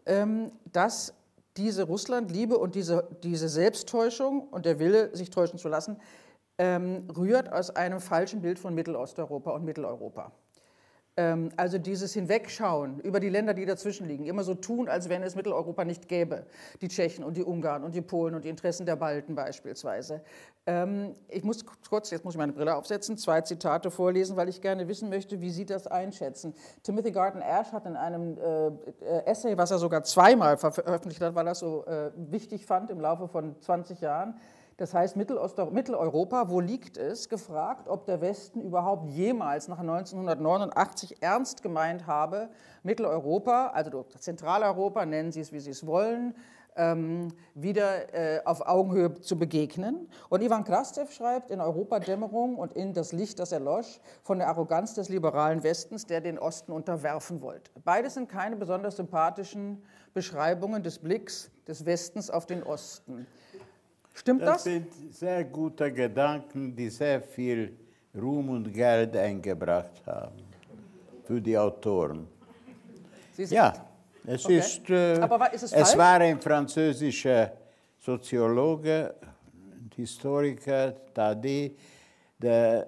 [0.06, 1.14] ähm, dass
[1.56, 5.98] diese Russlandliebe und diese, diese Selbsttäuschung und der Wille, sich täuschen zu lassen,
[6.58, 10.30] ähm, rührt aus einem falschen Bild von Mittelosteuropa und Mitteleuropa.
[11.20, 15.22] Ähm, also dieses Hinwegschauen über die Länder, die dazwischen liegen, immer so tun, als wenn
[15.22, 16.46] es Mitteleuropa nicht gäbe,
[16.80, 20.22] die Tschechen und die Ungarn und die Polen und die Interessen der Balten beispielsweise.
[20.66, 24.62] Ähm, ich muss kurz, jetzt muss ich meine Brille aufsetzen, zwei Zitate vorlesen, weil ich
[24.62, 26.54] gerne wissen möchte, wie Sie das einschätzen.
[26.84, 28.70] Timothy Garton Ash hat in einem äh,
[29.26, 32.90] Essay, was er sogar zweimal ver- veröffentlicht hat, weil er es so äh, wichtig fand
[32.90, 34.36] im Laufe von 20 Jahren,
[34.80, 41.62] das heißt Mitteleuropa, wo liegt es, gefragt, ob der Westen überhaupt jemals nach 1989 ernst
[41.62, 42.48] gemeint habe,
[42.82, 46.34] Mitteleuropa, also Zentraleuropa, nennen Sie es, wie Sie es wollen,
[46.76, 50.08] ähm, wieder äh, auf Augenhöhe zu begegnen.
[50.30, 54.94] Und Ivan Krastev schreibt in Europadämmerung und in Das Licht, das erlosch, von der Arroganz
[54.94, 57.70] des liberalen Westens, der den Osten unterwerfen wollte.
[57.84, 59.82] Beides sind keine besonders sympathischen
[60.14, 63.26] Beschreibungen des Blicks des Westens auf den Osten.
[64.14, 64.48] Stimmt das?
[64.48, 67.76] Das sind sehr gute Gedanken, die sehr viel
[68.14, 70.42] Ruhm und Geld eingebracht haben
[71.24, 72.26] für die Autoren.
[73.36, 73.72] Ja,
[74.26, 74.58] es Okay.
[74.58, 74.90] ist.
[74.90, 75.96] Äh, Aber wa- ist es falsch?
[75.96, 77.52] war ein französischer
[77.98, 79.14] Soziologe,
[79.80, 81.74] und Historiker, Tadi,
[82.38, 82.86] der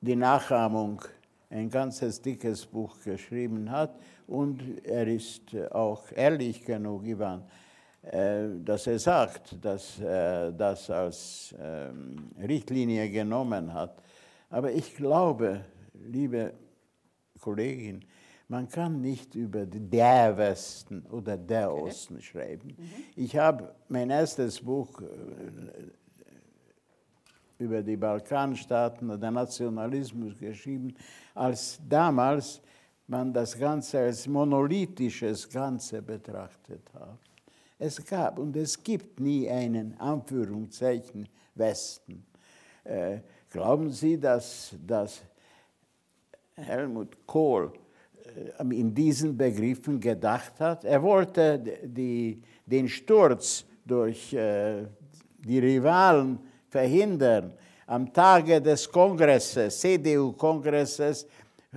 [0.00, 1.02] die Nachahmung,
[1.50, 3.94] ein ganzes dickes Buch geschrieben hat.
[4.26, 7.42] Und er ist auch ehrlich genug, Ivan,
[8.02, 14.02] dass er sagt, dass er das als ähm, Richtlinie genommen hat.
[14.50, 16.52] Aber ich glaube, liebe
[17.40, 18.04] Kollegin,
[18.48, 22.76] man kann nicht über der Westen oder der Osten schreiben.
[23.16, 25.04] Ich habe mein erstes Buch äh,
[27.58, 30.94] über die Balkanstaaten den Nationalismus geschrieben,
[31.34, 32.60] als damals
[33.06, 37.31] man das Ganze als monolithisches Ganze betrachtet hat.
[37.84, 42.24] Es gab und es gibt nie einen Anführungszeichen Westen.
[42.84, 43.18] Äh,
[43.50, 45.20] glauben Sie, dass, dass
[46.54, 47.72] Helmut Kohl
[48.60, 50.84] äh, in diesen Begriffen gedacht hat.
[50.84, 54.84] Er wollte die, den Sturz durch äh,
[55.44, 57.52] die Rivalen verhindern.
[57.88, 61.26] Am Tage des Kongresses, CDU-Kongresses,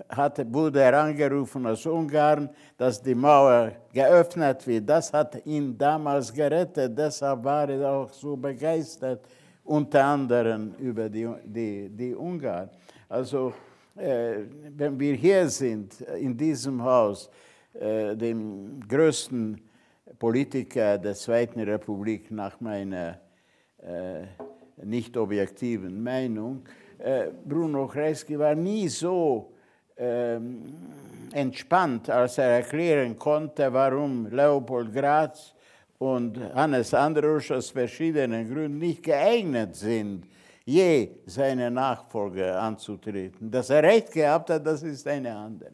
[0.09, 4.89] hatte, wurde er angerufen aus Ungarn, dass die Mauer geöffnet wird.
[4.89, 6.97] Das hat ihn damals gerettet.
[6.97, 9.25] Deshalb war er auch so begeistert,
[9.63, 12.69] unter anderem über die, die, die Ungarn.
[13.07, 13.53] Also,
[13.95, 14.39] äh,
[14.75, 17.29] wenn wir hier sind, in diesem Haus,
[17.73, 19.61] äh, dem größten
[20.19, 23.19] Politiker der Zweiten Republik nach meiner
[23.81, 24.23] äh,
[24.83, 26.63] nicht objektiven Meinung,
[26.97, 29.54] äh, Bruno Kreisky war nie so
[29.97, 35.55] entspannt, als er erklären konnte, warum Leopold Graz
[35.97, 40.25] und Hannes Andrusch aus verschiedenen Gründen nicht geeignet sind,
[40.65, 43.49] je seine Nachfolge anzutreten.
[43.49, 45.71] Dass er recht gehabt hat, das ist eine andere.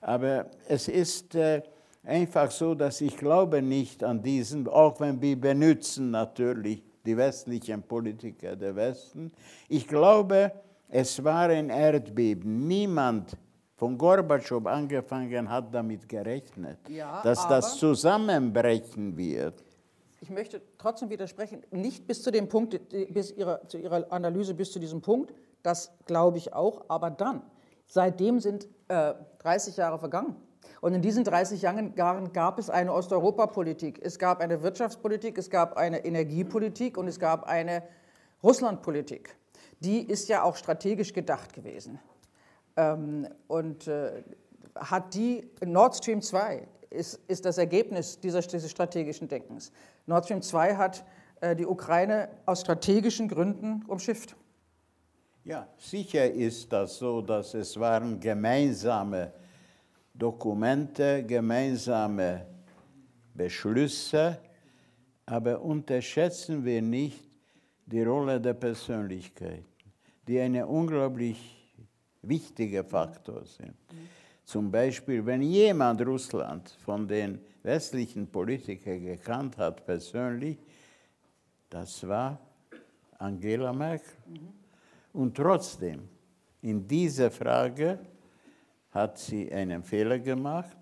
[0.00, 1.62] Aber es ist äh,
[2.04, 7.82] einfach so, dass ich glaube nicht an diesen, auch wenn wir benutzen natürlich die westlichen
[7.82, 9.32] Politiker der Westen.
[9.68, 10.52] Ich glaube,
[10.88, 12.66] es war ein Erdbeben.
[12.66, 13.36] Niemand
[13.76, 19.62] von Gorbatschow angefangen hat damit gerechnet, Ja, dass das zusammenbrechen wird.
[20.20, 24.72] Ich möchte trotzdem widersprechen, nicht bis zu dem Punkt, bis ihrer, zu Ihrer Analyse bis
[24.72, 27.42] zu diesem Punkt, das glaube ich auch, aber dann.
[27.86, 30.36] Seitdem sind äh, 30 Jahre vergangen.
[30.80, 35.76] Und in diesen 30 Jahren gab es eine Osteuropapolitik, es gab eine Wirtschaftspolitik, es gab
[35.76, 37.82] eine Energiepolitik und es gab eine
[38.42, 39.36] Russlandpolitik.
[39.80, 41.98] Die ist ja auch strategisch gedacht gewesen.
[42.76, 44.22] Ähm, und äh,
[44.74, 49.72] hat die Nord Stream 2 ist, ist das Ergebnis dieser, dieses strategischen Denkens.
[50.06, 51.04] Nord Stream 2 hat
[51.40, 54.36] äh, die Ukraine aus strategischen Gründen umschifft.
[55.44, 59.32] Ja, sicher ist das so, dass es waren gemeinsame
[60.12, 62.46] Dokumente, gemeinsame
[63.34, 64.38] Beschlüsse,
[65.26, 67.25] aber unterschätzen wir nicht
[67.86, 69.64] die Rolle der Persönlichkeit,
[70.26, 71.56] die ein unglaublich
[72.22, 73.74] wichtiger Faktor sind.
[74.44, 80.58] Zum Beispiel, wenn jemand Russland von den westlichen Politikern gekannt hat persönlich,
[81.70, 82.38] das war
[83.18, 84.12] Angela Merkel.
[85.12, 86.08] Und trotzdem,
[86.62, 87.98] in dieser Frage
[88.90, 90.76] hat sie einen Fehler gemacht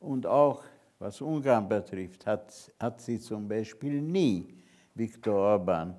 [0.00, 0.62] und auch
[0.98, 4.54] was Ungarn betrifft, hat, hat sie zum Beispiel nie
[4.94, 5.96] Viktor Orban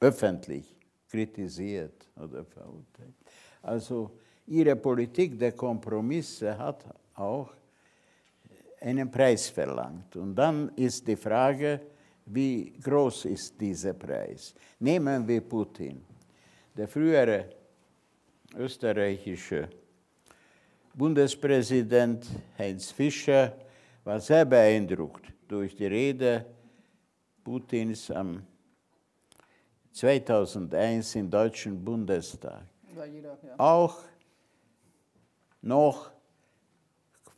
[0.00, 0.76] öffentlich
[1.08, 3.14] kritisiert oder verurteilt.
[3.62, 4.10] Also
[4.46, 7.52] ihre Politik der Kompromisse hat auch
[8.80, 10.16] einen Preis verlangt.
[10.16, 11.80] Und dann ist die Frage,
[12.26, 14.54] wie groß ist dieser Preis?
[14.78, 16.04] Nehmen wir Putin.
[16.76, 17.50] Der frühere
[18.54, 19.68] österreichische
[20.94, 22.26] Bundespräsident
[22.58, 23.56] Heinz Fischer
[24.04, 26.46] war sehr beeindruckt durch die Rede
[27.44, 28.42] Putins am
[29.96, 32.64] 2001 im Deutschen Bundestag.
[33.56, 33.96] Auch
[35.62, 36.10] noch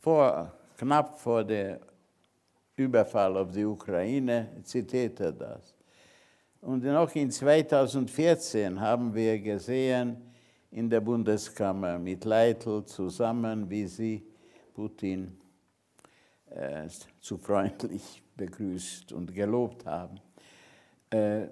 [0.01, 1.77] vor, knapp vor dem
[2.75, 5.73] Überfall auf die Ukraine zitiert er das.
[6.59, 10.17] Und noch in 2014 haben wir gesehen
[10.71, 14.27] in der Bundeskammer mit Leitl zusammen, wie sie
[14.73, 15.39] Putin
[16.49, 16.89] äh,
[17.21, 20.19] zu freundlich begrüßt und gelobt haben.
[21.09, 21.47] Äh,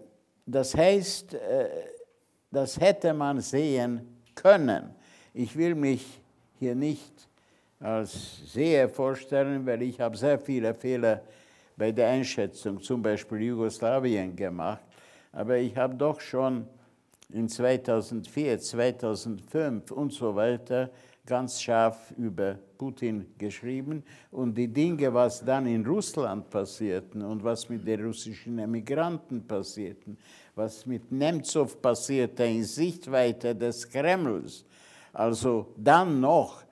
[0.47, 1.69] das heißt, äh,
[2.49, 4.95] das hätte man sehen können.
[5.33, 6.21] Ich will mich
[6.57, 7.27] hier nicht
[7.79, 11.21] als Seher vorstellen, weil ich habe sehr viele Fehler
[11.75, 14.81] bei der Einschätzung, zum Beispiel Jugoslawien gemacht.
[15.31, 16.65] aber ich habe doch schon
[17.29, 20.89] in 2004, 2005 und so weiter
[21.27, 27.67] ganz scharf über Putin geschrieben und die Dinge, was dann in Russland passierten und was
[27.67, 30.17] mit den russischen Emigranten passierten,
[30.55, 34.65] was mit Nemtsov passierte in Sichtweite des Kremls,
[35.11, 36.63] also dann noch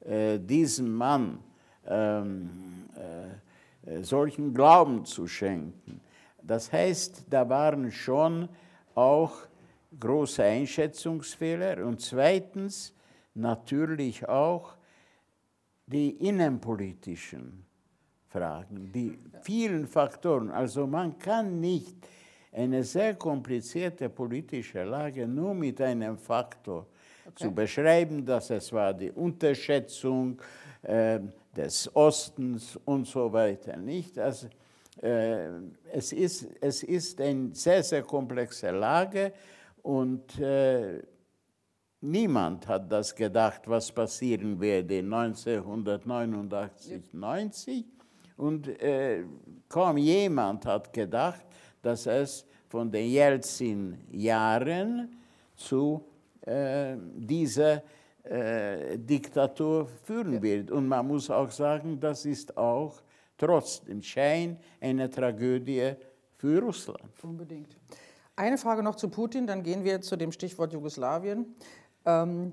[0.00, 1.40] äh, diesem Mann
[1.86, 2.50] ähm,
[2.96, 6.00] äh, äh solchen Glauben zu schenken.
[6.40, 8.48] Das heißt, da waren schon
[8.94, 9.32] auch
[9.98, 12.94] große Einschätzungsfehler und zweitens
[13.34, 14.76] natürlich auch
[15.86, 17.64] die innenpolitischen
[18.28, 20.50] Fragen, die vielen Faktoren.
[20.50, 21.96] Also man kann nicht
[22.52, 26.86] eine sehr komplizierte politische Lage nur mit einem Faktor
[27.26, 27.44] okay.
[27.44, 30.40] zu beschreiben, dass es war die Unterschätzung
[30.82, 31.20] äh,
[31.54, 33.76] des Ostens und so weiter.
[33.76, 34.18] Nicht?
[34.18, 34.48] Also,
[35.02, 35.48] äh,
[35.92, 39.32] es, ist, es ist eine sehr, sehr komplexe Lage
[39.82, 41.02] und äh,
[42.04, 47.86] niemand hat das gedacht, was passieren werde 1989, 90.
[48.36, 49.24] Und äh,
[49.68, 51.46] kaum jemand hat gedacht,
[51.82, 55.16] dass es von den Jelzin-Jahren
[55.56, 56.04] zu
[56.42, 57.82] äh, dieser
[58.24, 60.70] äh, Diktatur führen wird.
[60.70, 63.00] Und man muss auch sagen, das ist auch
[63.38, 65.92] trotz dem Schein eine Tragödie
[66.36, 67.12] für Russland.
[67.22, 67.76] Unbedingt.
[68.36, 71.54] Eine Frage noch zu Putin, dann gehen wir zu dem Stichwort Jugoslawien.
[72.04, 72.52] Ähm,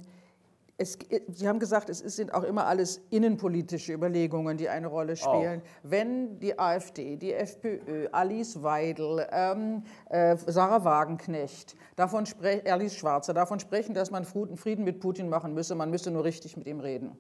[0.81, 0.97] es,
[1.33, 5.61] Sie haben gesagt, es sind auch immer alles innenpolitische Überlegungen, die eine Rolle spielen.
[5.61, 5.89] Auch.
[5.89, 12.25] Wenn die AfD, die FPÖ, Alice Weidel, ähm, äh, Sarah Wagenknecht, davon
[12.65, 16.57] Alice Schwarzer, davon sprechen, dass man Frieden mit Putin machen müsse, man müsse nur richtig
[16.57, 17.17] mit ihm reden.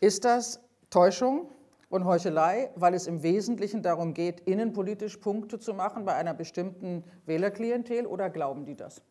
[0.00, 1.48] Ist das Täuschung?
[1.90, 7.04] und Heuchelei, weil es im Wesentlichen darum geht, innenpolitisch Punkte zu machen bei einer bestimmten
[7.26, 9.02] Wählerklientel oder glauben die das?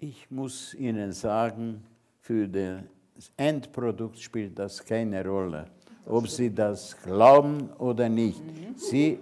[0.00, 1.82] Ich muss Ihnen sagen,
[2.20, 5.66] für das Endprodukt spielt das keine Rolle,
[6.06, 8.40] ob Sie das glauben oder nicht.
[8.76, 9.18] Sie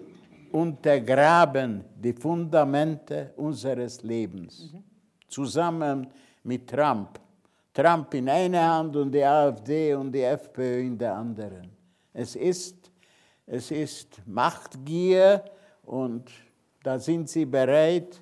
[0.53, 4.75] untergraben die Fundamente unseres Lebens
[5.29, 6.09] zusammen
[6.45, 7.21] mit Trump.
[7.73, 11.71] Trump in einer Hand und die AfD und die FPÖ in der anderen.
[12.12, 12.91] Es ist,
[13.47, 15.43] es ist Machtgier
[15.85, 16.31] und
[16.83, 18.21] da sind sie bereit,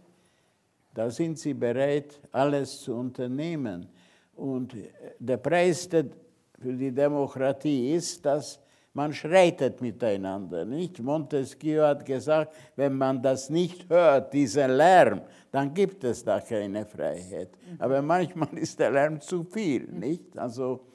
[0.95, 3.89] da sind sie bereit, alles zu unternehmen.
[4.37, 4.75] Und
[5.19, 8.61] der Preis für die Demokratie ist, dass
[8.95, 10.65] man schreitet miteinander.
[10.65, 11.01] Nicht?
[11.01, 16.87] Montesquieu hat gesagt, wenn man das nicht hört, diesen Lärm, dann gibt es da keine
[16.87, 17.51] Freiheit.
[17.79, 19.89] Aber manchmal ist der Lärm zu viel.
[19.91, 20.39] Nicht?
[20.39, 20.87] Also,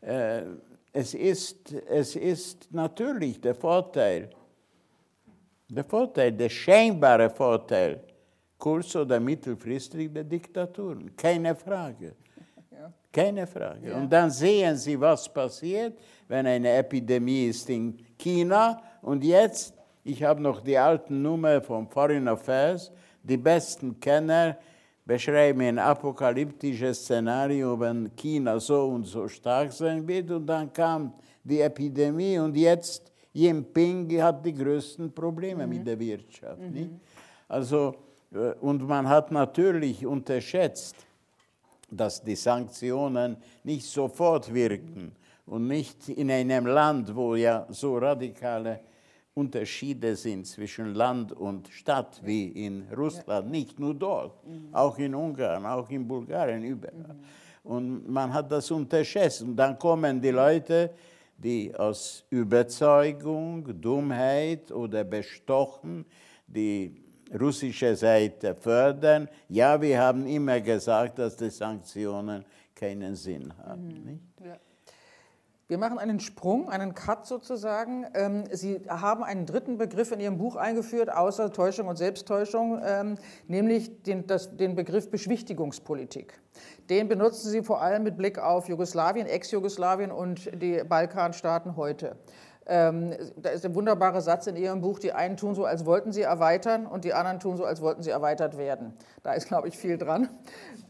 [0.00, 0.42] äh,
[0.94, 4.30] es ist, es ist natürlich der Vorteil,
[5.68, 8.02] der Vorteil, der scheinbare Vorteil,
[8.62, 11.16] kurz- oder mittelfristig der Diktaturen.
[11.16, 12.14] Keine Frage.
[13.12, 13.88] Keine Frage.
[13.88, 13.96] Ja.
[13.96, 15.98] Und dann sehen Sie, was passiert,
[16.28, 18.80] wenn eine Epidemie ist in China.
[19.02, 24.56] Und jetzt, ich habe noch die alten Nummer von Foreign Affairs, die besten Kenner
[25.04, 30.30] beschreiben ein apokalyptisches Szenario, wenn China so und so stark sein wird.
[30.30, 35.72] Und dann kam die Epidemie und jetzt Jinping hat die größten Probleme mhm.
[35.72, 36.60] mit der Wirtschaft.
[36.60, 36.70] Mhm.
[36.70, 36.90] Nicht?
[37.48, 38.11] Also,
[38.60, 40.96] und man hat natürlich unterschätzt,
[41.90, 45.12] dass die Sanktionen nicht sofort wirken
[45.46, 48.80] und nicht in einem Land, wo ja so radikale
[49.34, 54.68] Unterschiede sind zwischen Land und Stadt wie in Russland, nicht nur dort, mhm.
[54.72, 56.94] auch in Ungarn, auch in Bulgarien, überall.
[56.94, 57.70] Mhm.
[57.70, 59.42] Und man hat das unterschätzt.
[59.42, 60.90] Und dann kommen die Leute,
[61.36, 66.04] die aus Überzeugung, Dummheit oder bestochen
[66.46, 67.01] die
[67.38, 69.28] russische Seite fördern.
[69.48, 73.86] Ja, wir haben immer gesagt, dass die Sanktionen keinen Sinn haben.
[73.86, 74.20] Mhm.
[74.44, 74.56] Ja.
[75.72, 78.04] Wir machen einen Sprung, einen Cut sozusagen.
[78.12, 83.14] Ähm, Sie haben einen dritten Begriff in Ihrem Buch eingeführt, außer Täuschung und Selbsttäuschung, ähm,
[83.48, 86.38] nämlich den, das, den Begriff Beschwichtigungspolitik.
[86.90, 92.16] Den benutzen Sie vor allem mit Blick auf Jugoslawien, Ex-Jugoslawien und die Balkanstaaten heute.
[92.66, 96.12] Ähm, da ist der wunderbare Satz in Ihrem Buch, die einen tun so, als wollten
[96.12, 98.94] sie erweitern und die anderen tun so, als wollten sie erweitert werden.
[99.22, 100.28] Da ist, glaube ich, viel dran.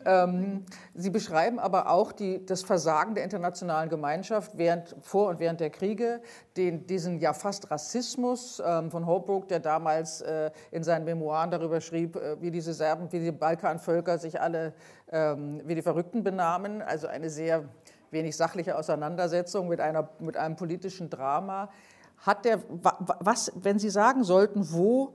[0.04, 5.60] Ähm, sie beschreiben aber auch die, das Versagen der internationalen Gemeinschaft während, vor und während
[5.60, 6.20] der Kriege,
[6.56, 11.80] den, diesen ja fast Rassismus ähm, von Holbrook, der damals äh, in seinen Memoiren darüber
[11.80, 14.74] schrieb, äh, wie diese Serben, wie die Balkanvölker sich alle
[15.12, 17.64] ähm, wie die Verrückten benahmen, also eine sehr
[18.12, 21.70] wenig sachliche Auseinandersetzung mit, einer, mit einem politischen Drama.
[22.18, 25.14] Hat der, was, wenn Sie sagen sollten, wo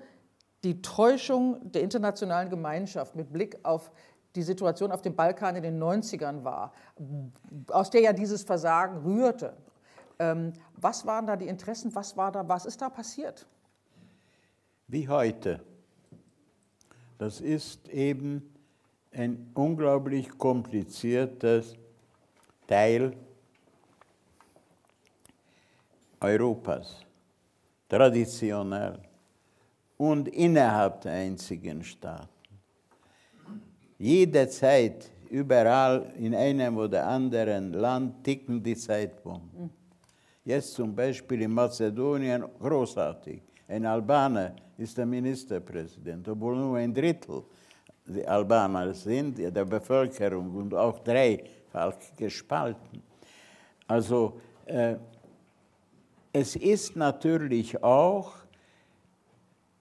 [0.63, 3.91] die Täuschung der internationalen Gemeinschaft mit Blick auf
[4.35, 6.73] die Situation auf dem Balkan in den 90ern war,
[7.69, 9.53] aus der ja dieses Versagen rührte.
[10.19, 11.93] Ähm, was waren da die Interessen?
[11.95, 13.47] Was, war da, was ist da passiert?
[14.87, 15.61] Wie heute.
[17.17, 18.53] Das ist eben
[19.11, 21.75] ein unglaublich kompliziertes
[22.67, 23.13] Teil
[26.19, 27.05] Europas,
[27.87, 28.99] traditionell
[29.97, 32.27] und innerhalb der einzigen Staaten.
[33.97, 39.69] Jederzeit, überall in einem oder anderen Land ticken die Zeitbomben.
[40.43, 43.41] Jetzt zum Beispiel in Mazedonien großartig.
[43.67, 47.43] Ein Albaner ist der Ministerpräsident, obwohl nur ein Drittel
[48.05, 51.56] die Albaner sind, der Bevölkerung und auch dreifach
[52.15, 53.01] gespalten.
[53.87, 54.95] Also äh,
[56.33, 58.33] es ist natürlich auch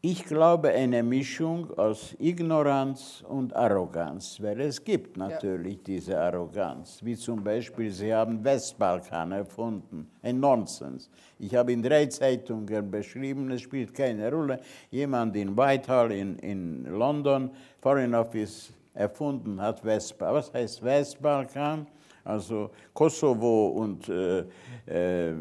[0.08, 5.82] ich glaube, eine Mischung aus Ignoranz und Arroganz, weil es gibt natürlich ja.
[5.84, 11.10] diese Arroganz, wie zum Beispiel, Sie haben Westbalkan erfunden, ein Nonsens.
[11.40, 14.60] Ich habe in drei Zeitungen beschrieben, es spielt keine Rolle,
[14.92, 20.34] jemand in Whitehall in, in London, Foreign Office, erfunden hat Westbalkan.
[20.34, 21.86] Was heißt Westbalkan?
[22.24, 24.44] Also Kosovo und äh,
[24.88, 25.32] äh,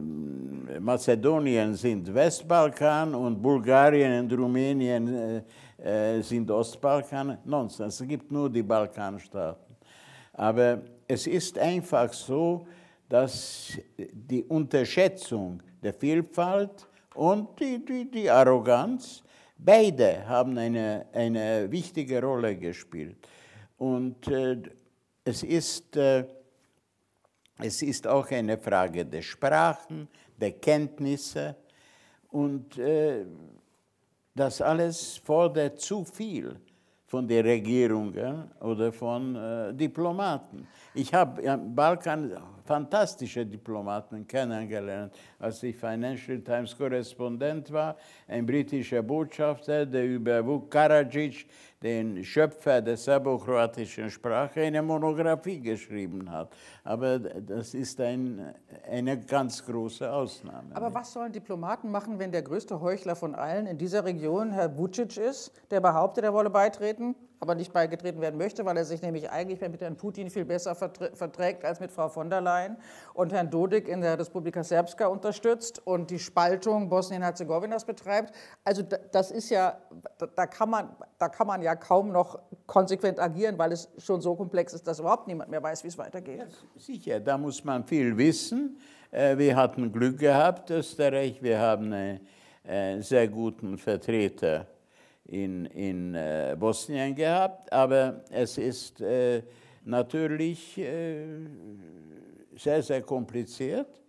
[0.79, 7.39] Mazedonien sind Westbalkan und Bulgarien und Rumänien äh, äh, sind Ostbalkan.
[7.43, 9.75] Nonsens, es gibt nur die Balkanstaaten.
[10.33, 12.67] Aber es ist einfach so,
[13.09, 19.23] dass die Unterschätzung der Vielfalt und die, die, die Arroganz,
[19.57, 23.17] beide haben eine, eine wichtige Rolle gespielt.
[23.77, 24.57] Und äh,
[25.23, 26.25] es ist äh,
[27.59, 31.55] es ist auch eine Frage der Sprachen, der Kenntnisse
[32.29, 33.25] und äh,
[34.33, 36.59] das alles fordert zu viel
[37.05, 40.67] von den Regierungen oder von äh, Diplomaten.
[40.93, 42.33] Ich habe im Balkan
[42.65, 47.95] fantastische Diplomaten kennengelernt, als ich Financial Times Korrespondent war,
[48.27, 51.45] ein britischer Botschafter, der über Vuk Karadžić,
[51.83, 56.55] den Schöpfer der serbokroatischen Sprache, eine Monographie geschrieben hat.
[56.83, 58.55] Aber das ist ein,
[58.89, 60.75] eine ganz große Ausnahme.
[60.75, 64.75] Aber was sollen Diplomaten machen, wenn der größte Heuchler von allen in dieser Region Herr
[64.75, 67.15] Vucic ist, der behauptet, er wolle beitreten?
[67.39, 70.75] Aber nicht beigetreten werden möchte, weil er sich nämlich eigentlich mit Herrn Putin viel besser
[70.75, 72.77] verträgt als mit Frau von der Leyen
[73.13, 78.33] und Herrn Dodik in der Republika Srpska unterstützt und die Spaltung Bosnien-Herzegowinas betreibt.
[78.63, 79.77] Also das ist ja,
[80.35, 84.35] da kann, man, da kann man ja kaum noch konsequent agieren, weil es schon so
[84.35, 86.39] komplex ist, dass überhaupt niemand mehr weiß, wie es weitergeht.
[86.39, 86.45] Ja,
[86.79, 88.79] sicher, da muss man viel wissen.
[89.11, 91.41] Äh, wir hatten Glück gehabt, Österreich.
[91.41, 94.67] Wir haben einen sehr guten Vertreter
[95.25, 99.41] in, in äh, Bosnien gehabt, aber es ist äh,
[99.83, 101.25] natürlich äh,
[102.55, 104.01] sehr, sehr kompliziert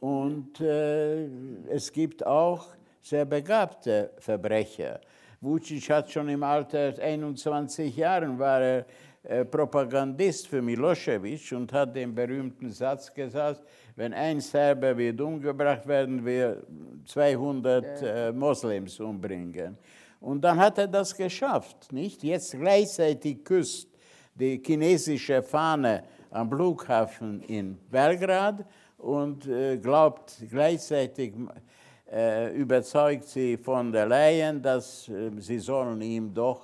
[0.00, 1.26] und äh,
[1.68, 2.66] es gibt auch
[3.00, 5.00] sehr begabte Verbrecher.
[5.40, 8.86] Vucic hat schon im Alter 21 Jahren war er
[9.24, 13.62] äh, Propagandist für Milosevic und hat den berühmten Satz gesagt,
[13.94, 16.62] wenn ein Serber wird umgebracht, werden wir
[17.04, 19.78] 200 äh, Moslems umbringen.
[20.22, 22.22] Und dann hat er das geschafft, nicht?
[22.22, 23.88] Jetzt gleichzeitig küsst
[24.34, 28.64] die chinesische Fahne am Flughafen in Belgrad
[28.98, 31.34] und äh, glaubt gleichzeitig,
[32.10, 36.62] äh, überzeugt sie von der Leyen, dass äh, sie sollen ihm doch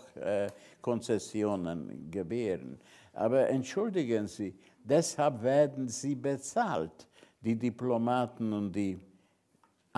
[0.80, 2.78] Konzessionen gewähren.
[3.12, 4.54] Aber entschuldigen Sie,
[4.84, 7.08] deshalb werden sie bezahlt,
[7.40, 8.98] die Diplomaten und die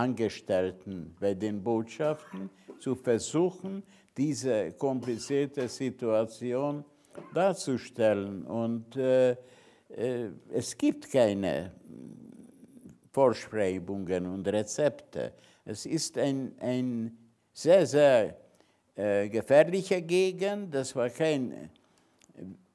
[0.00, 3.82] Angestellten bei den Botschaften zu versuchen,
[4.16, 6.84] diese komplizierte Situation
[7.34, 8.44] darzustellen.
[8.46, 11.72] Und äh, äh, es gibt keine
[13.12, 15.32] Vorschreibungen und Rezepte.
[15.64, 17.16] Es ist ein, ein
[17.52, 18.36] sehr, sehr
[18.94, 20.74] äh, gefährlicher Gegend.
[20.74, 21.70] Das war kein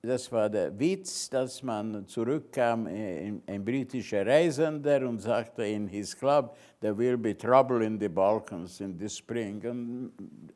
[0.06, 6.16] das war der Witz, dass man zurückkam, ein, ein britischer Reisender und sagte in his
[6.16, 9.62] club, there will be trouble in the Balkans in the spring.
[9.66, 10.12] Und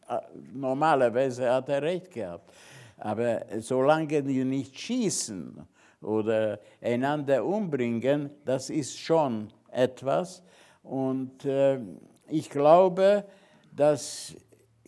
[0.07, 0.19] äh,
[0.53, 2.53] normalerweise hat er recht gehabt.
[2.97, 5.65] Aber solange die nicht schießen
[6.01, 10.43] oder einander umbringen, das ist schon etwas.
[10.83, 11.79] Und äh,
[12.27, 13.25] ich glaube,
[13.75, 14.35] dass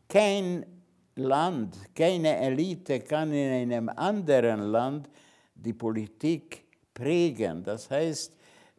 [0.08, 0.66] kein
[1.16, 5.10] Land, keine Elite kann in einem anderen Land
[5.54, 7.64] die Politik prägen.
[7.64, 8.34] Das heißt,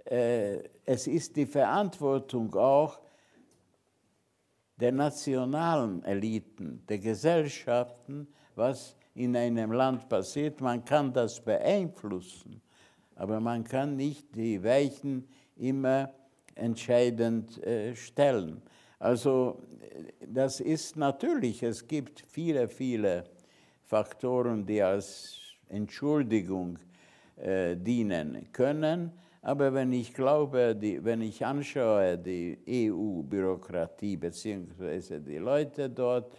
[0.04, 3.00] äh, es ist die Verantwortung auch
[4.76, 10.60] der nationalen Eliten, der Gesellschaften, was in einem Land passiert.
[10.60, 12.60] Man kann das beeinflussen,
[13.14, 16.10] aber man kann nicht die Weichen immer
[16.54, 18.62] entscheidend äh, stellen.
[19.02, 19.58] Also
[20.24, 23.24] das ist natürlich, es gibt viele, viele
[23.82, 26.78] Faktoren, die als Entschuldigung
[27.34, 29.10] äh, dienen können.
[29.42, 35.18] Aber wenn ich glaube, die, wenn ich anschaue die EU-Bürokratie bzw.
[35.18, 36.32] die Leute dort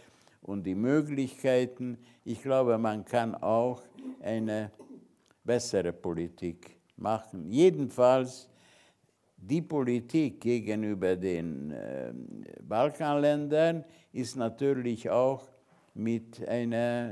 [0.44, 3.84] und die Möglichkeiten, ich glaube, man kann auch
[4.22, 4.72] eine
[5.44, 7.52] bessere Politik machen.
[7.52, 8.48] Jedenfalls
[9.48, 12.14] die Politik gegenüber den äh,
[12.62, 13.84] Balkanländern
[14.14, 15.50] ist natürlich auch
[15.96, 17.12] mit einer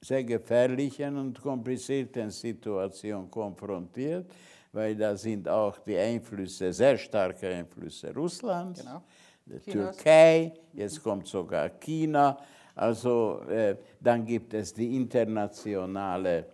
[0.00, 4.30] sehr gefährlichen und komplizierten Situation konfrontiert,
[4.72, 9.02] weil da sind auch die Einflüsse, sehr starke Einflüsse Russlands, genau.
[9.44, 9.96] der Chinas.
[9.96, 12.38] Türkei, jetzt kommt sogar China.
[12.74, 16.46] Also äh, dann gibt es die internationale,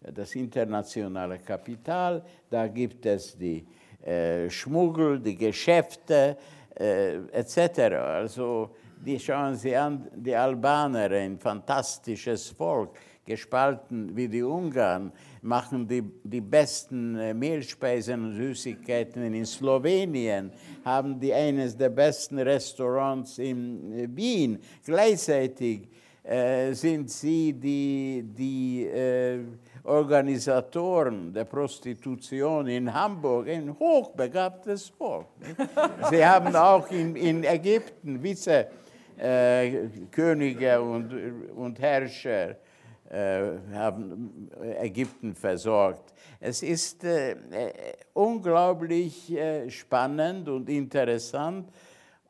[0.00, 3.66] das internationale Kapital, da gibt es die
[4.04, 6.36] äh, Schmuggel, die Geschäfte
[6.74, 7.94] äh, etc.
[7.94, 8.70] Also
[9.04, 16.02] die schauen Sie an, die Albaner, ein fantastisches Volk, gespalten wie die Ungarn, machen die,
[16.24, 20.50] die besten äh, Mehlspeisen und Süßigkeiten in Slowenien,
[20.84, 24.58] haben die eines der besten Restaurants in äh, Wien.
[24.84, 25.88] Gleichzeitig
[26.24, 28.88] äh, sind sie die, die
[29.84, 35.26] Organisatoren der Prostitution in Hamburg, ein hochbegabtes Volk.
[36.10, 38.68] Sie haben auch in, in Ägypten Vize
[39.18, 41.12] äh, Könige und,
[41.56, 42.56] und Herrscher
[43.10, 46.14] äh, haben Ägypten versorgt.
[46.40, 47.36] Es ist äh,
[48.12, 51.68] unglaublich äh, spannend und interessant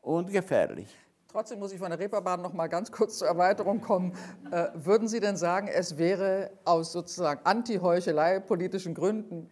[0.00, 0.88] und gefährlich.
[1.32, 4.12] Trotzdem muss ich von der Reeperbahn noch mal ganz kurz zur Erweiterung kommen.
[4.50, 9.48] Äh, würden Sie denn sagen, es wäre aus sozusagen Anti-Heuchelei politischen Gründen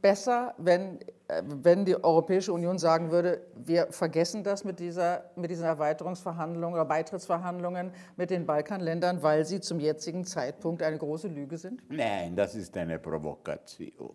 [0.00, 0.98] besser, wenn,
[1.28, 6.72] äh, wenn die Europäische Union sagen würde, wir vergessen das mit, dieser, mit diesen Erweiterungsverhandlungen
[6.72, 11.82] oder Beitrittsverhandlungen mit den Balkanländern, weil sie zum jetzigen Zeitpunkt eine große Lüge sind?
[11.90, 14.14] Nein, das ist eine Provokation.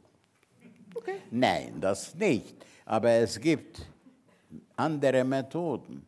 [0.96, 1.18] Okay.
[1.30, 2.66] Nein, das nicht.
[2.86, 3.86] Aber es gibt
[4.76, 6.08] andere Methoden.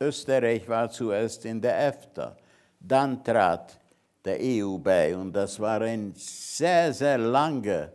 [0.00, 2.36] Österreich war zuerst in der EFTA,
[2.80, 3.78] dann trat
[4.24, 7.90] der EU bei und das war ein sehr, sehr langer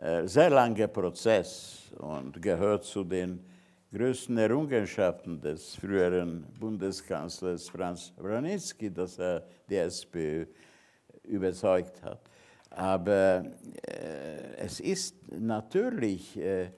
[0.00, 3.44] äh, sehr langer Prozess und gehört zu den
[3.92, 10.46] größten Errungenschaften des früheren Bundeskanzlers Franz Branitzky, dass er die SPÖ
[11.24, 12.20] überzeugt hat.
[12.70, 13.44] Aber
[13.88, 16.70] äh, es ist natürlich äh,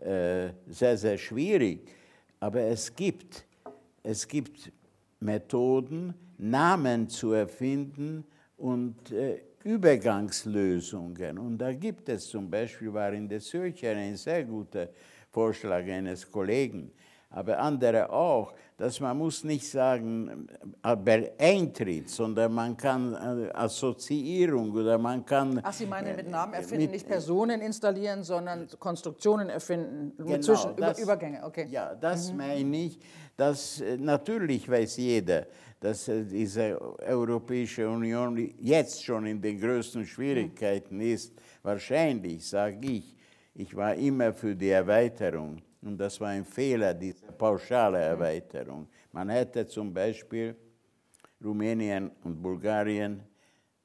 [0.00, 1.88] äh, sehr, sehr schwierig,
[2.38, 3.46] aber es gibt,
[4.08, 4.72] es gibt
[5.20, 8.24] Methoden, Namen zu erfinden
[8.56, 11.38] und äh, Übergangslösungen.
[11.38, 14.88] Und da gibt es zum Beispiel, war in der Zürcher ein sehr guter
[15.30, 16.90] Vorschlag eines Kollegen,
[17.28, 20.46] aber andere auch, dass man muss nicht sagen,
[20.80, 25.60] aber Eintritt, sondern man kann äh, Assoziierung oder man kann...
[25.62, 30.38] Ach, Sie meinen mit Namen äh, erfinden, mit, nicht Personen installieren, sondern Konstruktionen erfinden, genau,
[30.38, 31.66] zwischen das, Übergänge, okay.
[31.68, 32.38] Ja, das mhm.
[32.38, 32.98] meine ich,
[33.38, 35.46] dass äh, natürlich weiß jeder,
[35.80, 41.32] dass diese Europäische Union jetzt schon in den größten Schwierigkeiten ist.
[41.62, 43.16] Wahrscheinlich, sage ich,
[43.54, 45.62] ich war immer für die Erweiterung.
[45.82, 48.88] Und das war ein Fehler, diese pauschale Erweiterung.
[49.12, 50.56] Man hätte zum Beispiel
[51.42, 53.22] Rumänien und Bulgarien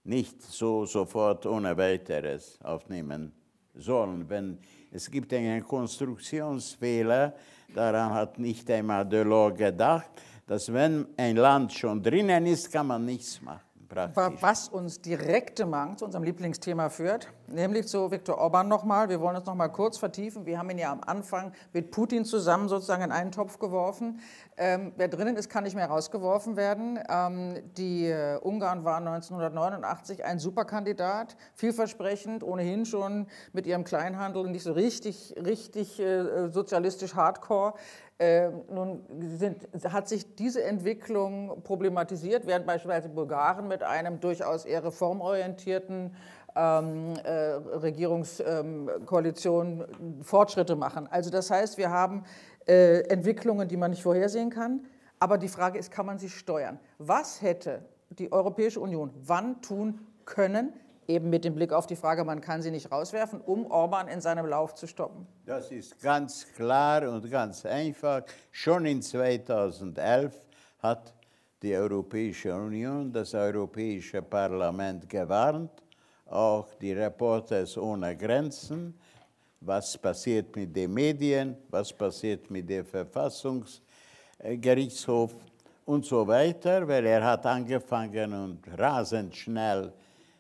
[0.03, 3.31] nicht so sofort ohne weiteres aufnehmen
[3.75, 4.27] sollen.
[4.27, 4.57] Wenn,
[4.93, 7.33] es gibt einen Konstruktionsfehler,
[7.73, 10.11] daran hat nicht einmal Delors gedacht,
[10.45, 13.72] dass wenn ein Land schon drinnen ist, kann man nichts machen.
[13.93, 14.41] Praktisch.
[14.41, 15.65] Was uns direkt zu
[16.05, 19.09] unserem Lieblingsthema führt, nämlich zu Viktor Orban nochmal.
[19.09, 20.45] Wir wollen uns nochmal kurz vertiefen.
[20.45, 24.19] Wir haben ihn ja am Anfang mit Putin zusammen sozusagen in einen Topf geworfen.
[24.57, 26.99] Ähm, wer drinnen ist, kann nicht mehr rausgeworfen werden.
[27.09, 34.63] Ähm, die äh, Ungarn waren 1989 ein Superkandidat, vielversprechend, ohnehin schon mit ihrem Kleinhandel nicht
[34.63, 37.73] so richtig, richtig äh, sozialistisch hardcore.
[38.23, 39.01] Äh, nun
[39.37, 46.15] sind, hat sich diese Entwicklung problematisiert, während beispielsweise Bulgaren mit einem durchaus eher reformorientierten
[46.55, 51.09] ähm, äh, Regierungskoalition ähm, Fortschritte machen.
[51.11, 52.23] Also das heißt, wir haben
[52.65, 54.85] äh, Entwicklungen, die man nicht vorhersehen kann,
[55.19, 56.79] aber die Frage ist, kann man sie steuern?
[56.99, 60.71] Was hätte die Europäische Union wann tun können,
[61.07, 64.21] Eben mit dem Blick auf die Frage, man kann sie nicht rauswerfen, um Orban in
[64.21, 65.27] seinem Lauf zu stoppen.
[65.45, 68.23] Das ist ganz klar und ganz einfach.
[68.51, 70.33] Schon in 2011
[70.79, 71.13] hat
[71.61, 75.71] die Europäische Union, das Europäische Parlament gewarnt,
[76.25, 78.97] auch die Reporters ohne Grenzen,
[79.61, 85.33] was passiert mit den Medien, was passiert mit dem Verfassungsgerichtshof
[85.85, 89.93] und so weiter, weil er hat angefangen und rasend schnell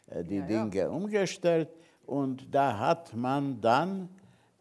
[0.07, 0.65] die Ja, ja.
[0.65, 1.69] Dinge umgestellt
[2.05, 4.09] und da hat man dann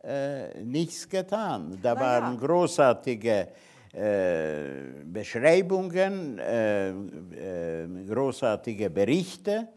[0.02, 1.78] äh, nichts getan.
[1.82, 2.40] Da Na waren ja.
[2.46, 3.48] großartige
[3.92, 6.94] äh, Beschreibungen, äh, äh,
[8.08, 9.68] großartige Berichte.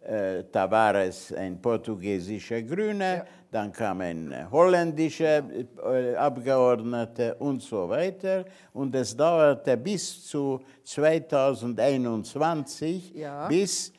[0.00, 7.88] Äh, da war es ein portugiesischer Grüne, dann kam ein holländischer äh, Abgeordneter und so
[7.88, 8.44] weiter.
[8.72, 13.48] Und es dauerte bis zu 2021, Ja.
[13.48, 13.92] bis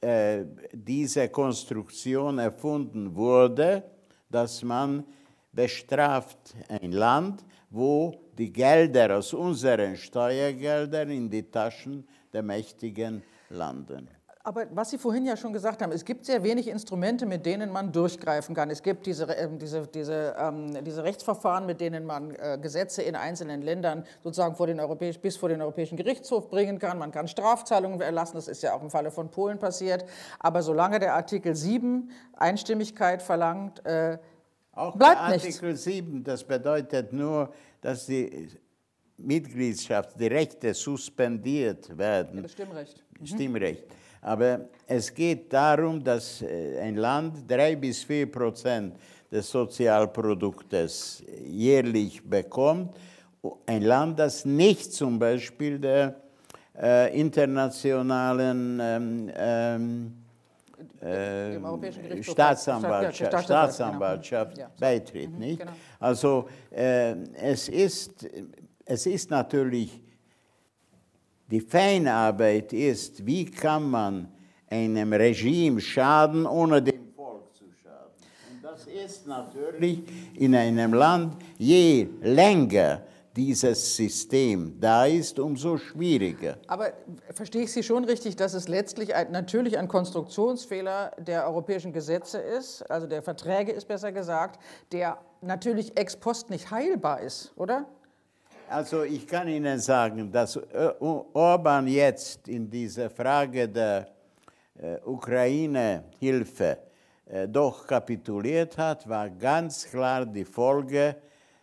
[0.00, 3.82] äh, diese Konstruktion erfunden wurde,
[4.30, 5.04] dass man
[5.52, 14.08] bestraft ein Land, wo die Gelder aus unseren Steuergeldern in die Taschen der Mächtigen landen.
[14.44, 17.70] Aber was Sie vorhin ja schon gesagt haben, es gibt sehr wenig Instrumente, mit denen
[17.70, 18.70] man durchgreifen kann.
[18.70, 23.14] Es gibt diese, ähm, diese, diese, ähm, diese Rechtsverfahren, mit denen man äh, Gesetze in
[23.14, 26.98] einzelnen Ländern sozusagen vor den Europäisch, bis vor den Europäischen Gerichtshof bringen kann.
[26.98, 30.04] Man kann Strafzahlungen erlassen, das ist ja auch im Falle von Polen passiert.
[30.40, 34.18] Aber solange der Artikel 7 Einstimmigkeit verlangt, äh,
[34.72, 35.46] Auch Bleibt der nichts.
[35.46, 38.48] Artikel 7, das bedeutet nur, dass die
[39.18, 42.42] Mitgliedschaft, die Rechte suspendiert werden.
[42.42, 43.04] das Stimmrecht.
[43.22, 43.84] Stimmrecht.
[44.22, 48.94] Aber es geht darum, dass äh, ein Land drei bis vier Prozent
[49.30, 52.94] des Sozialproduktes jährlich bekommt.
[53.66, 56.14] Ein Land, das nicht zum Beispiel der
[56.80, 60.12] äh, internationalen ähm, ähm,
[61.00, 62.22] äh.
[62.22, 64.68] Staatsanwaltschaft, Staatsanwalt, Staatsanwaltschaft genau.
[64.68, 64.80] Ja, so.
[64.80, 65.38] beitritt.
[65.38, 65.58] Nicht?
[65.60, 65.72] genau.
[65.98, 68.28] Also äh, es, ist,
[68.84, 70.01] es ist natürlich,
[71.52, 74.26] die Feinarbeit ist, wie kann man
[74.70, 78.10] einem Regime schaden, ohne dem Volk zu schaden.
[78.54, 80.02] Und das ist natürlich
[80.34, 83.02] in einem Land, je länger
[83.36, 86.56] dieses System da ist, umso schwieriger.
[86.68, 86.92] Aber
[87.30, 92.38] verstehe ich Sie schon richtig, dass es letztlich ein, natürlich ein Konstruktionsfehler der europäischen Gesetze
[92.38, 94.58] ist, also der Verträge ist besser gesagt,
[94.90, 97.86] der natürlich ex post nicht heilbar ist, oder?
[98.68, 104.08] Also ich kann Ihnen sagen, dass äh, Orban jetzt in dieser Frage der
[104.78, 106.78] äh, Ukraine-Hilfe
[107.26, 111.16] äh, doch kapituliert hat, war ganz klar die Folge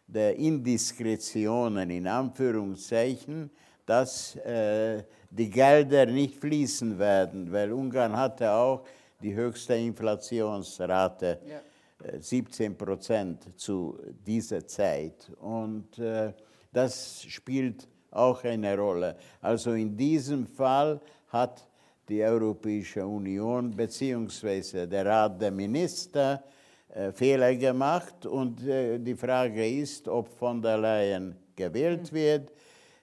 [0.07, 3.49] der Indiskretionen in Anführungszeichen,
[3.85, 8.83] dass äh, die Gelder nicht fließen werden, weil Ungarn hatte auch
[9.21, 11.39] die höchste Inflationsrate.
[11.47, 11.59] Ja.
[12.07, 15.31] äh, 17 Prozent zu dieser Zeit.
[15.39, 16.33] Und äh,
[16.71, 19.15] das spielt auch eine Rolle.
[19.41, 21.67] Also in diesem Fall hat
[22.07, 24.87] die Europäische Union bzw.
[24.87, 26.43] der Rat der Minister
[26.89, 32.51] äh, Fehler gemacht und äh, die Frage ist, ob von der Leyen gewählt wird,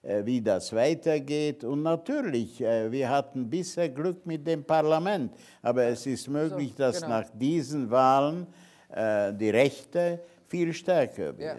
[0.02, 1.62] äh, wie das weitergeht.
[1.62, 7.00] Und natürlich, äh, wir hatten bisher Glück mit dem Parlament, aber es ist möglich, dass
[7.00, 7.20] genau.
[7.20, 8.48] nach diesen Wahlen
[8.88, 11.56] äh, die Rechte viel stärker Ja.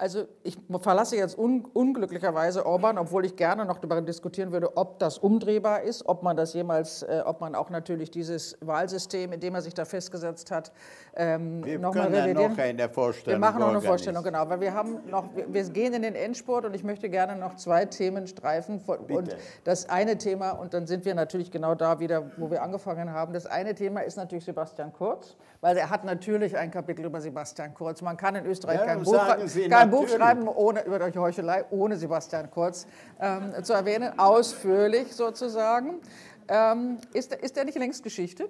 [0.00, 4.98] Also ich verlasse jetzt un unglücklicherweise Orban, obwohl ich gerne noch darüber diskutieren würde, ob
[4.98, 9.40] das umdrehbar ist, ob man das jemals, äh, ob man auch natürlich dieses Wahlsystem, in
[9.40, 10.72] dem er sich da festgesetzt hat,
[11.14, 12.52] ähm, Wir nochmal können revidieren.
[12.52, 13.82] noch eine Vorstellung Wir machen noch eine.
[13.82, 17.10] Vorstellung, genau, weil wir haben noch, wir, wir gehen in den Endspurt und ich möchte
[17.10, 18.80] gerne noch zwei Themen streifen.
[18.80, 22.62] Von, und das eine Thema, und dann sind wir natürlich genau da wieder, wo wir
[22.62, 23.34] angefangen haben.
[23.34, 27.74] Das eine Thema ist natürlich Sebastian Kurz, weil er hat natürlich ein Kapitel über Sebastian
[27.74, 28.00] Kurz.
[28.02, 31.96] Man kann in Österreich Ja, kein, Buch, kein Buch schreiben ohne, über die Heuchelei, ohne
[31.96, 32.86] Sebastian Kurz
[33.20, 36.00] ähm, zu erwähnen, ausführlich sozusagen.
[36.48, 38.48] Ähm, ist, ist er nicht längst Geschichte?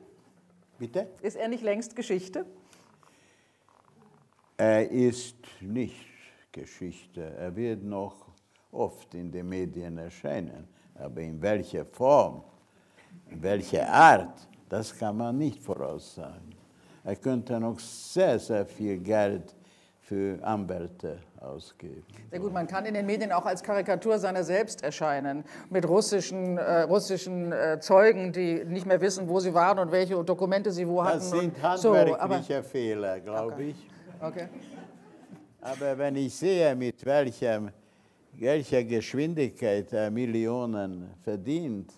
[0.79, 1.09] Bitte?
[1.21, 2.47] Ist er nicht längst Geschichte?
[4.57, 6.07] Er ist nicht
[6.53, 7.35] Geschichte.
[7.39, 8.27] Er wird noch
[8.71, 10.69] oft in den Medien erscheinen.
[10.95, 12.45] Aber in welcher Form,
[13.29, 16.60] in welcher Art, das kann man nicht voraussagen.
[17.05, 19.55] Er könnte noch sehr, sehr viel Geld
[20.01, 22.03] für Anwälte ausgeben.
[22.31, 26.59] Sehr gut, man kann in den Medien auch als Karikatur seiner selbst erscheinen, mit russischen,
[26.59, 30.87] äh, russischen äh, Zeugen, die nicht mehr wissen, wo sie waren und welche Dokumente sie
[30.87, 31.19] wo hatten.
[31.19, 33.77] Das sind und so, handwerkliche Fehler, glaube ich.
[34.21, 34.49] okay.
[35.63, 37.71] Aber wenn ich sehe, mit welchem,
[38.33, 41.93] welcher Geschwindigkeit er Millionen verdient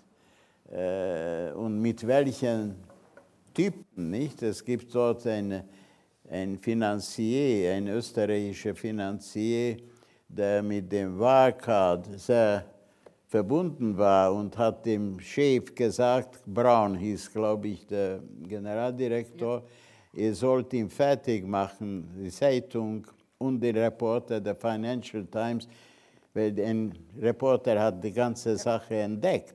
[0.71, 2.92] äh, und mit welchen
[3.55, 4.43] Typen, nicht?
[4.43, 5.65] Es gibt dort eine,
[6.31, 9.77] ein Finanzier, ein österreichischer Finanzier,
[10.29, 12.65] der mit dem Wirecard sehr
[13.27, 19.63] verbunden war und hat dem Chef gesagt, Braun hieß, glaube ich, der Generaldirektor,
[20.13, 20.23] ja.
[20.23, 23.07] ihr sollt ihn fertig machen, die Zeitung
[23.39, 25.69] und den Reporter der Financial Times,
[26.35, 29.55] weil ein Reporter hat die ganze Sache entdeckt,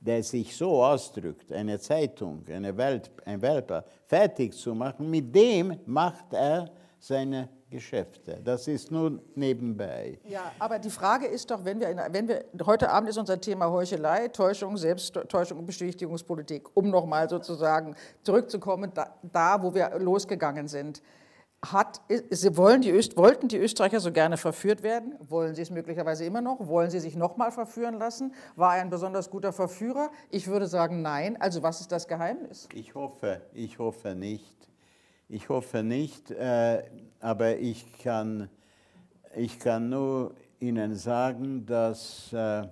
[0.00, 5.78] der sich so ausdrückt, eine Zeitung, eine Welt, ein Weltblatt fertig zu machen, mit dem
[5.86, 8.40] macht er seine Geschäfte.
[8.44, 10.18] Das ist nur nebenbei.
[10.28, 13.40] Ja, aber die Frage ist doch, wenn wir, in, wenn wir heute Abend ist unser
[13.40, 20.68] Thema Heuchelei, Täuschung, Selbsttäuschung und Beschwichtigungspolitik, um nochmal sozusagen zurückzukommen, da, da, wo wir losgegangen
[20.68, 21.02] sind.
[21.64, 22.00] Hat,
[22.30, 25.14] sie wollen die Öst, wollten die Österreicher so gerne verführt werden?
[25.20, 26.66] Wollen sie es möglicherweise immer noch?
[26.68, 28.34] Wollen sie sich nochmal verführen lassen?
[28.54, 30.10] War er ein besonders guter Verführer?
[30.30, 31.40] Ich würde sagen, nein.
[31.40, 32.68] Also was ist das Geheimnis?
[32.72, 34.56] Ich hoffe, ich hoffe nicht.
[35.28, 36.84] Ich hoffe nicht, äh,
[37.18, 38.48] aber ich kann,
[39.34, 42.62] ich kann nur Ihnen sagen, dass, äh,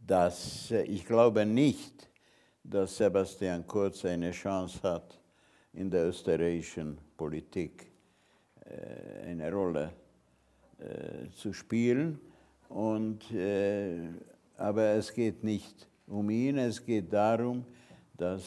[0.00, 2.08] dass äh, ich glaube nicht,
[2.64, 5.20] dass Sebastian Kurz eine Chance hat,
[5.76, 7.86] in der österreichischen Politik
[8.64, 9.92] äh, eine Rolle
[10.78, 12.18] äh, zu spielen.
[12.68, 14.08] Und, äh,
[14.56, 17.64] aber es geht nicht um ihn, es geht darum,
[18.16, 18.42] dass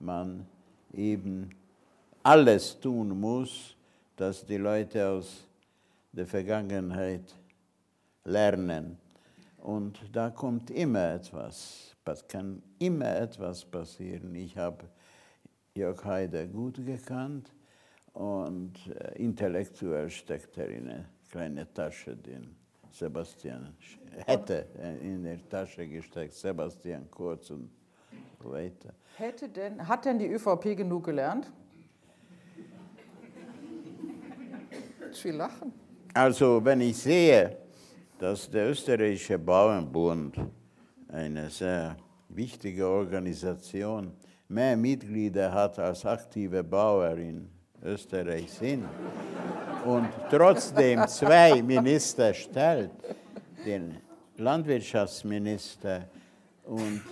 [0.00, 0.46] man
[0.92, 1.50] eben
[2.22, 3.76] alles tun muss,
[4.16, 5.44] dass die Leute aus
[6.10, 7.34] der Vergangenheit
[8.24, 8.96] lernen.
[9.58, 11.94] Und da kommt immer etwas,
[12.28, 14.34] kann immer etwas passieren.
[14.34, 14.84] Ich habe
[15.76, 17.52] Jörg Haider gut gekannt
[18.12, 22.56] und äh, intellektuell steckt er in eine kleine Tasche, den
[22.90, 23.76] Sebastian
[24.24, 24.66] hätte
[25.02, 27.70] in der Tasche gesteckt, Sebastian Kurz und
[28.42, 28.94] so weiter.
[29.16, 31.52] Hätte denn, hat denn die ÖVP genug gelernt?
[35.12, 35.72] Sie lachen.
[36.14, 37.56] Also, wenn ich sehe,
[38.18, 40.38] dass der österreichische Bauernbund,
[41.08, 41.96] eine sehr
[42.30, 44.12] wichtige Organisation,
[44.48, 47.48] mehr Mitglieder hat als aktive Bauer in
[47.82, 48.84] Österreich sind
[49.84, 52.90] und trotzdem zwei Minister stellt,
[53.64, 53.96] den
[54.36, 56.08] Landwirtschaftsminister
[56.64, 57.02] und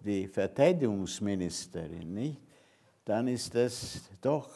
[0.00, 2.40] die Verteidigungsministerin, nicht?
[3.04, 4.48] dann ist das doch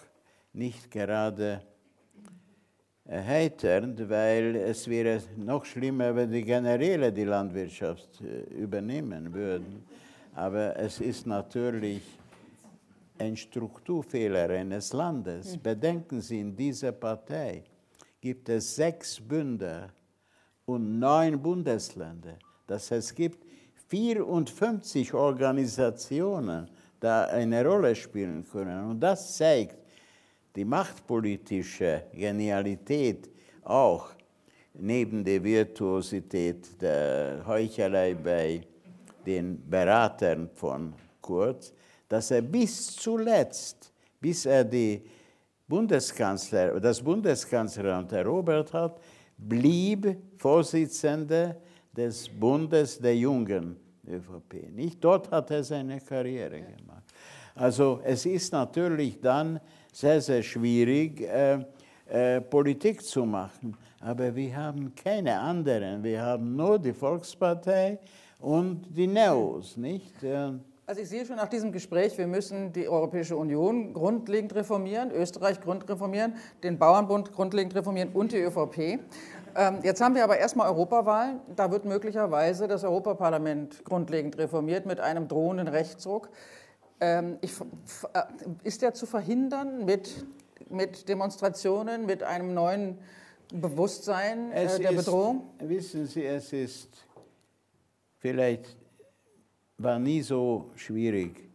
[0.52, 1.60] nicht gerade
[3.04, 9.84] erheiternd, weil es wäre noch schlimmer, wenn die Generäle die Landwirtschaft äh, übernehmen würden.
[10.38, 12.00] Aber es ist natürlich
[13.18, 15.56] ein Strukturfehler eines Landes.
[15.56, 15.62] Mhm.
[15.62, 17.64] Bedenken Sie, in dieser Partei
[18.20, 19.88] gibt es sechs Bünde
[20.64, 22.38] und neun Bundesländer.
[22.68, 23.44] Das heißt, es gibt
[23.88, 26.68] 54 Organisationen
[27.00, 28.90] da eine Rolle spielen können.
[28.90, 29.76] Und das zeigt
[30.54, 33.28] die machtpolitische Genialität
[33.64, 34.10] auch
[34.74, 38.62] neben der Virtuosität der Heuchelei bei
[39.28, 41.74] den Beratern von Kurz,
[42.08, 45.02] dass er bis zuletzt, bis er die
[45.66, 48.98] Bundeskanzler, das Bundeskanzleramt erobert hat,
[49.36, 51.56] blieb Vorsitzender
[51.94, 53.76] des Bundes der Jungen
[54.06, 54.70] ÖVP.
[54.74, 57.04] Nicht dort hat er seine Karriere gemacht.
[57.54, 59.60] Also es ist natürlich dann
[59.92, 61.58] sehr, sehr schwierig, äh,
[62.06, 63.76] äh, Politik zu machen.
[64.00, 66.02] Aber wir haben keine anderen.
[66.02, 67.98] Wir haben nur die Volkspartei
[68.40, 70.14] und die Neos, nicht?
[70.88, 75.60] Also ich sehe schon nach diesem Gespräch, wir müssen die Europäische Union grundlegend reformieren, Österreich
[75.60, 79.00] grundreformieren, den Bauernbund grundlegend reformieren und die ÖVP.
[79.54, 81.40] Ähm, jetzt haben wir aber erstmal Europawahlen.
[81.56, 86.30] Da wird möglicherweise das Europaparlament grundlegend reformiert mit einem drohenden Rechtsruck.
[87.00, 87.52] Ähm, ich,
[88.14, 88.22] äh,
[88.64, 90.24] ist der zu verhindern mit,
[90.70, 92.98] mit Demonstrationen, mit einem neuen
[93.52, 95.42] Bewusstsein äh, der ist, Bedrohung?
[95.58, 97.07] Wissen Sie, es ist
[98.18, 98.76] vielleicht
[99.78, 101.48] war nie so schwierig,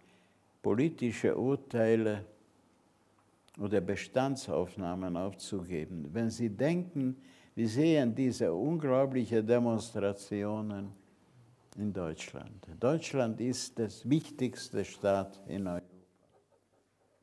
[0.61, 2.25] politische Urteile
[3.59, 6.09] oder Bestandsaufnahmen aufzugeben.
[6.11, 7.17] Wenn Sie denken,
[7.55, 10.91] wir sehen diese unglaublichen Demonstrationen
[11.77, 12.65] in Deutschland.
[12.79, 15.85] Deutschland ist das wichtigste Staat in Europa.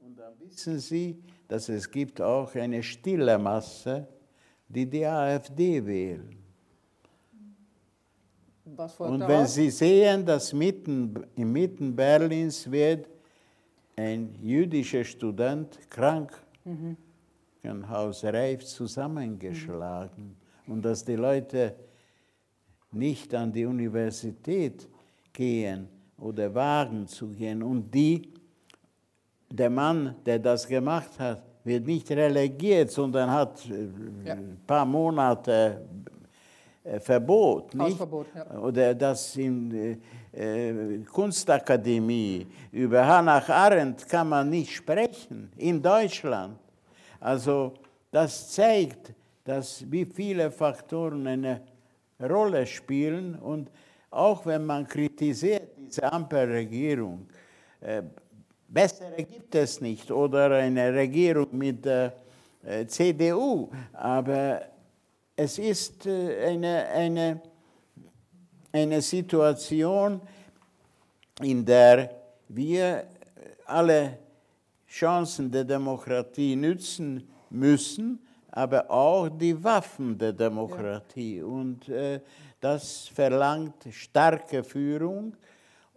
[0.01, 4.07] Und dann wissen Sie, dass es gibt auch eine stille Masse,
[4.68, 6.39] die die AfD wählen.
[8.98, 13.06] Und wenn Sie sehen, dass mitten, inmitten Berlins wird
[13.96, 16.32] ein jüdischer Student krank
[16.64, 16.96] mhm
[17.68, 20.72] ein Haus Reif zusammengeschlagen mhm.
[20.72, 21.74] und dass die Leute
[22.92, 24.88] nicht an die Universität
[25.32, 27.62] gehen oder wagen zu gehen.
[27.62, 28.32] Und die,
[29.50, 34.34] der Mann, der das gemacht hat, wird nicht relegiert, sondern hat äh, Ja.
[34.34, 35.82] ein paar Monate
[36.99, 37.74] Verbot.
[37.74, 37.91] Nicht?
[37.91, 38.59] Hausverbot, ja.
[38.59, 39.99] Oder das in
[40.33, 46.59] äh, äh, Kunstakademie über Hannah Arendt kann man nicht sprechen in Deutschland.
[47.20, 47.74] Also
[48.11, 49.12] das zeigt,
[49.45, 51.61] dass wie viele Faktoren eine
[52.18, 53.70] Rolle spielen und
[54.11, 57.26] auch wenn man kritisiert diese Ampelregierung,
[57.81, 58.03] äh,
[58.68, 62.14] bessere gibt es nicht oder eine Regierung mit der
[62.64, 64.62] äh, CDU, aber
[65.43, 67.41] es ist äh, eine, eine,
[68.72, 70.20] eine Situation,
[71.41, 72.11] in der
[72.49, 73.07] wir
[73.64, 74.18] alle
[74.86, 78.18] Chancen der Demokratie nützen müssen,
[78.51, 81.41] aber auch die Waffen der Demokratie.
[81.41, 82.20] Und äh,
[82.61, 85.34] das verlangt starke Führung.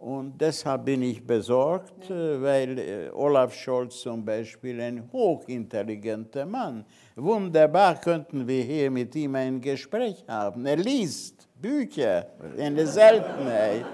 [0.04, 6.84] Und deshalb bin ich besorgt, äh, weil äh, Olaf Scholz zum Beispiel ein hochintelligenter Mann.
[7.16, 10.66] Wunderbar könnten wir hier mit ihm ein Gespräch haben.
[10.66, 12.26] Er liest Bücher,
[12.58, 13.86] eine Seltenheit.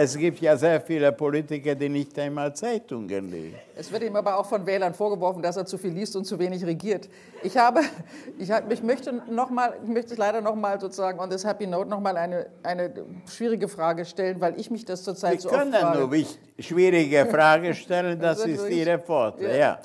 [0.00, 3.56] Es gibt ja sehr viele Politiker, die nicht einmal Zeitungen lesen.
[3.74, 6.38] Es wird ihm aber auch von Wählern vorgeworfen, dass er zu viel liest und zu
[6.38, 7.08] wenig regiert.
[7.42, 7.80] Ich habe,
[8.38, 11.66] ich, habe, ich möchte noch mal, ich möchte leider noch mal sozusagen on this happy
[11.66, 12.92] note noch mal eine, eine
[13.28, 15.98] schwierige Frage stellen, weil ich mich das zurzeit so oft können frage.
[15.98, 19.50] nur wich- schwierige Fragen stellen, das Das ist ist wirklich- Ihre Vorteil.
[19.50, 19.56] Ja.
[19.56, 19.78] Ja.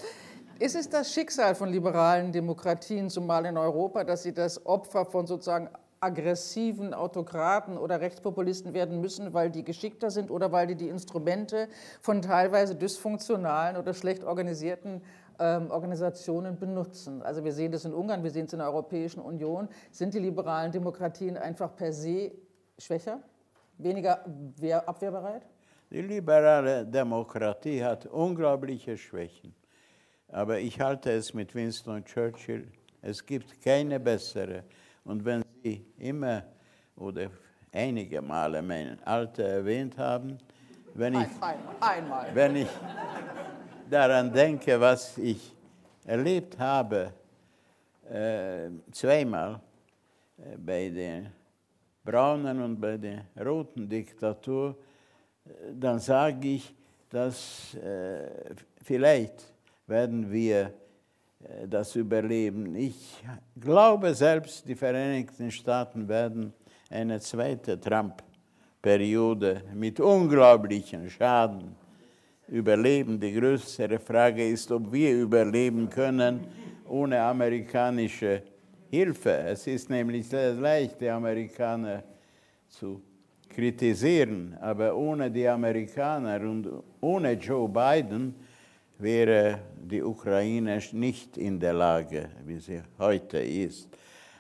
[0.60, 5.26] Ist es das Schicksal von liberalen Demokratien, zumal in Europa, dass sie das Opfer von
[5.26, 5.68] sozusagen
[6.04, 11.68] aggressiven Autokraten oder Rechtspopulisten werden müssen, weil die geschickter sind oder weil die die Instrumente
[12.02, 15.02] von teilweise dysfunktionalen oder schlecht organisierten
[15.40, 17.22] ähm, Organisationen benutzen?
[17.22, 19.70] Also wir sehen das in Ungarn, wir sehen es in der Europäischen Union.
[19.92, 22.32] Sind die liberalen Demokratien einfach per se
[22.78, 23.20] schwächer,
[23.78, 24.24] weniger
[24.60, 25.48] wehr- abwehrbereit?
[25.90, 29.54] Die liberale Demokratie hat unglaubliche Schwächen.
[30.28, 32.68] Aber ich halte es mit Winston Churchill,
[33.04, 34.64] es gibt keine bessere.
[35.04, 36.44] Und wenn Sie immer
[36.98, 37.30] oder
[37.72, 40.38] einige Male mein Alter erwähnt haben,
[40.94, 42.36] wenn ich, Ein, ein, einmal.
[42.36, 42.68] wenn ich
[43.90, 45.56] daran denke, was ich
[46.06, 47.14] erlebt habe,
[48.12, 49.62] äh, zweimal
[50.38, 51.32] äh, bei der
[52.04, 54.76] braunen und bei der roten Diktatur,
[55.46, 55.50] äh,
[55.80, 56.76] dann sage ich,
[57.10, 59.46] dass äh, vielleicht
[59.88, 60.74] werden wir
[61.68, 62.76] das überleben.
[62.76, 63.24] Ich
[63.60, 66.54] glaube selbst, die Vereinigten Staaten werden
[66.90, 71.76] eine zweite Trump-Periode mit unglaublichen Schaden
[72.48, 73.20] überleben.
[73.20, 76.42] Die größere Frage ist, ob wir überleben können
[76.88, 78.44] ohne amerikanische
[78.90, 79.38] Hilfe.
[79.48, 82.04] Es ist nämlich sehr leicht, die Amerikaner
[82.68, 83.02] zu
[83.50, 86.68] kritisieren, aber ohne die Amerikaner und
[87.02, 88.36] ohne Joe Biden
[88.98, 93.90] wäre die Ukraine nicht in der Lage, wie sie heute ist.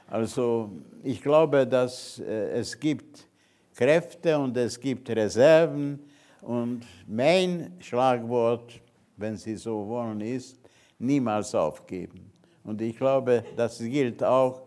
[0.08, 0.72] Also
[1.04, 3.28] ich glaube, dass äh, es gibt
[3.76, 6.00] Kräfte und es gibt Reserven
[6.42, 8.80] und mein Schlagwort,
[9.18, 10.60] wenn Sie so wollen, ist
[11.00, 12.32] niemals aufgeben.
[12.64, 14.62] Und ich glaube, das gilt auch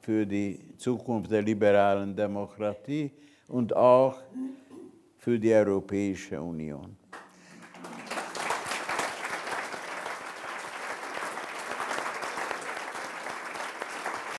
[0.00, 3.10] für die Zukunft der liberalen Demokratie
[3.48, 4.16] und auch
[5.18, 6.95] für die Europäische Union.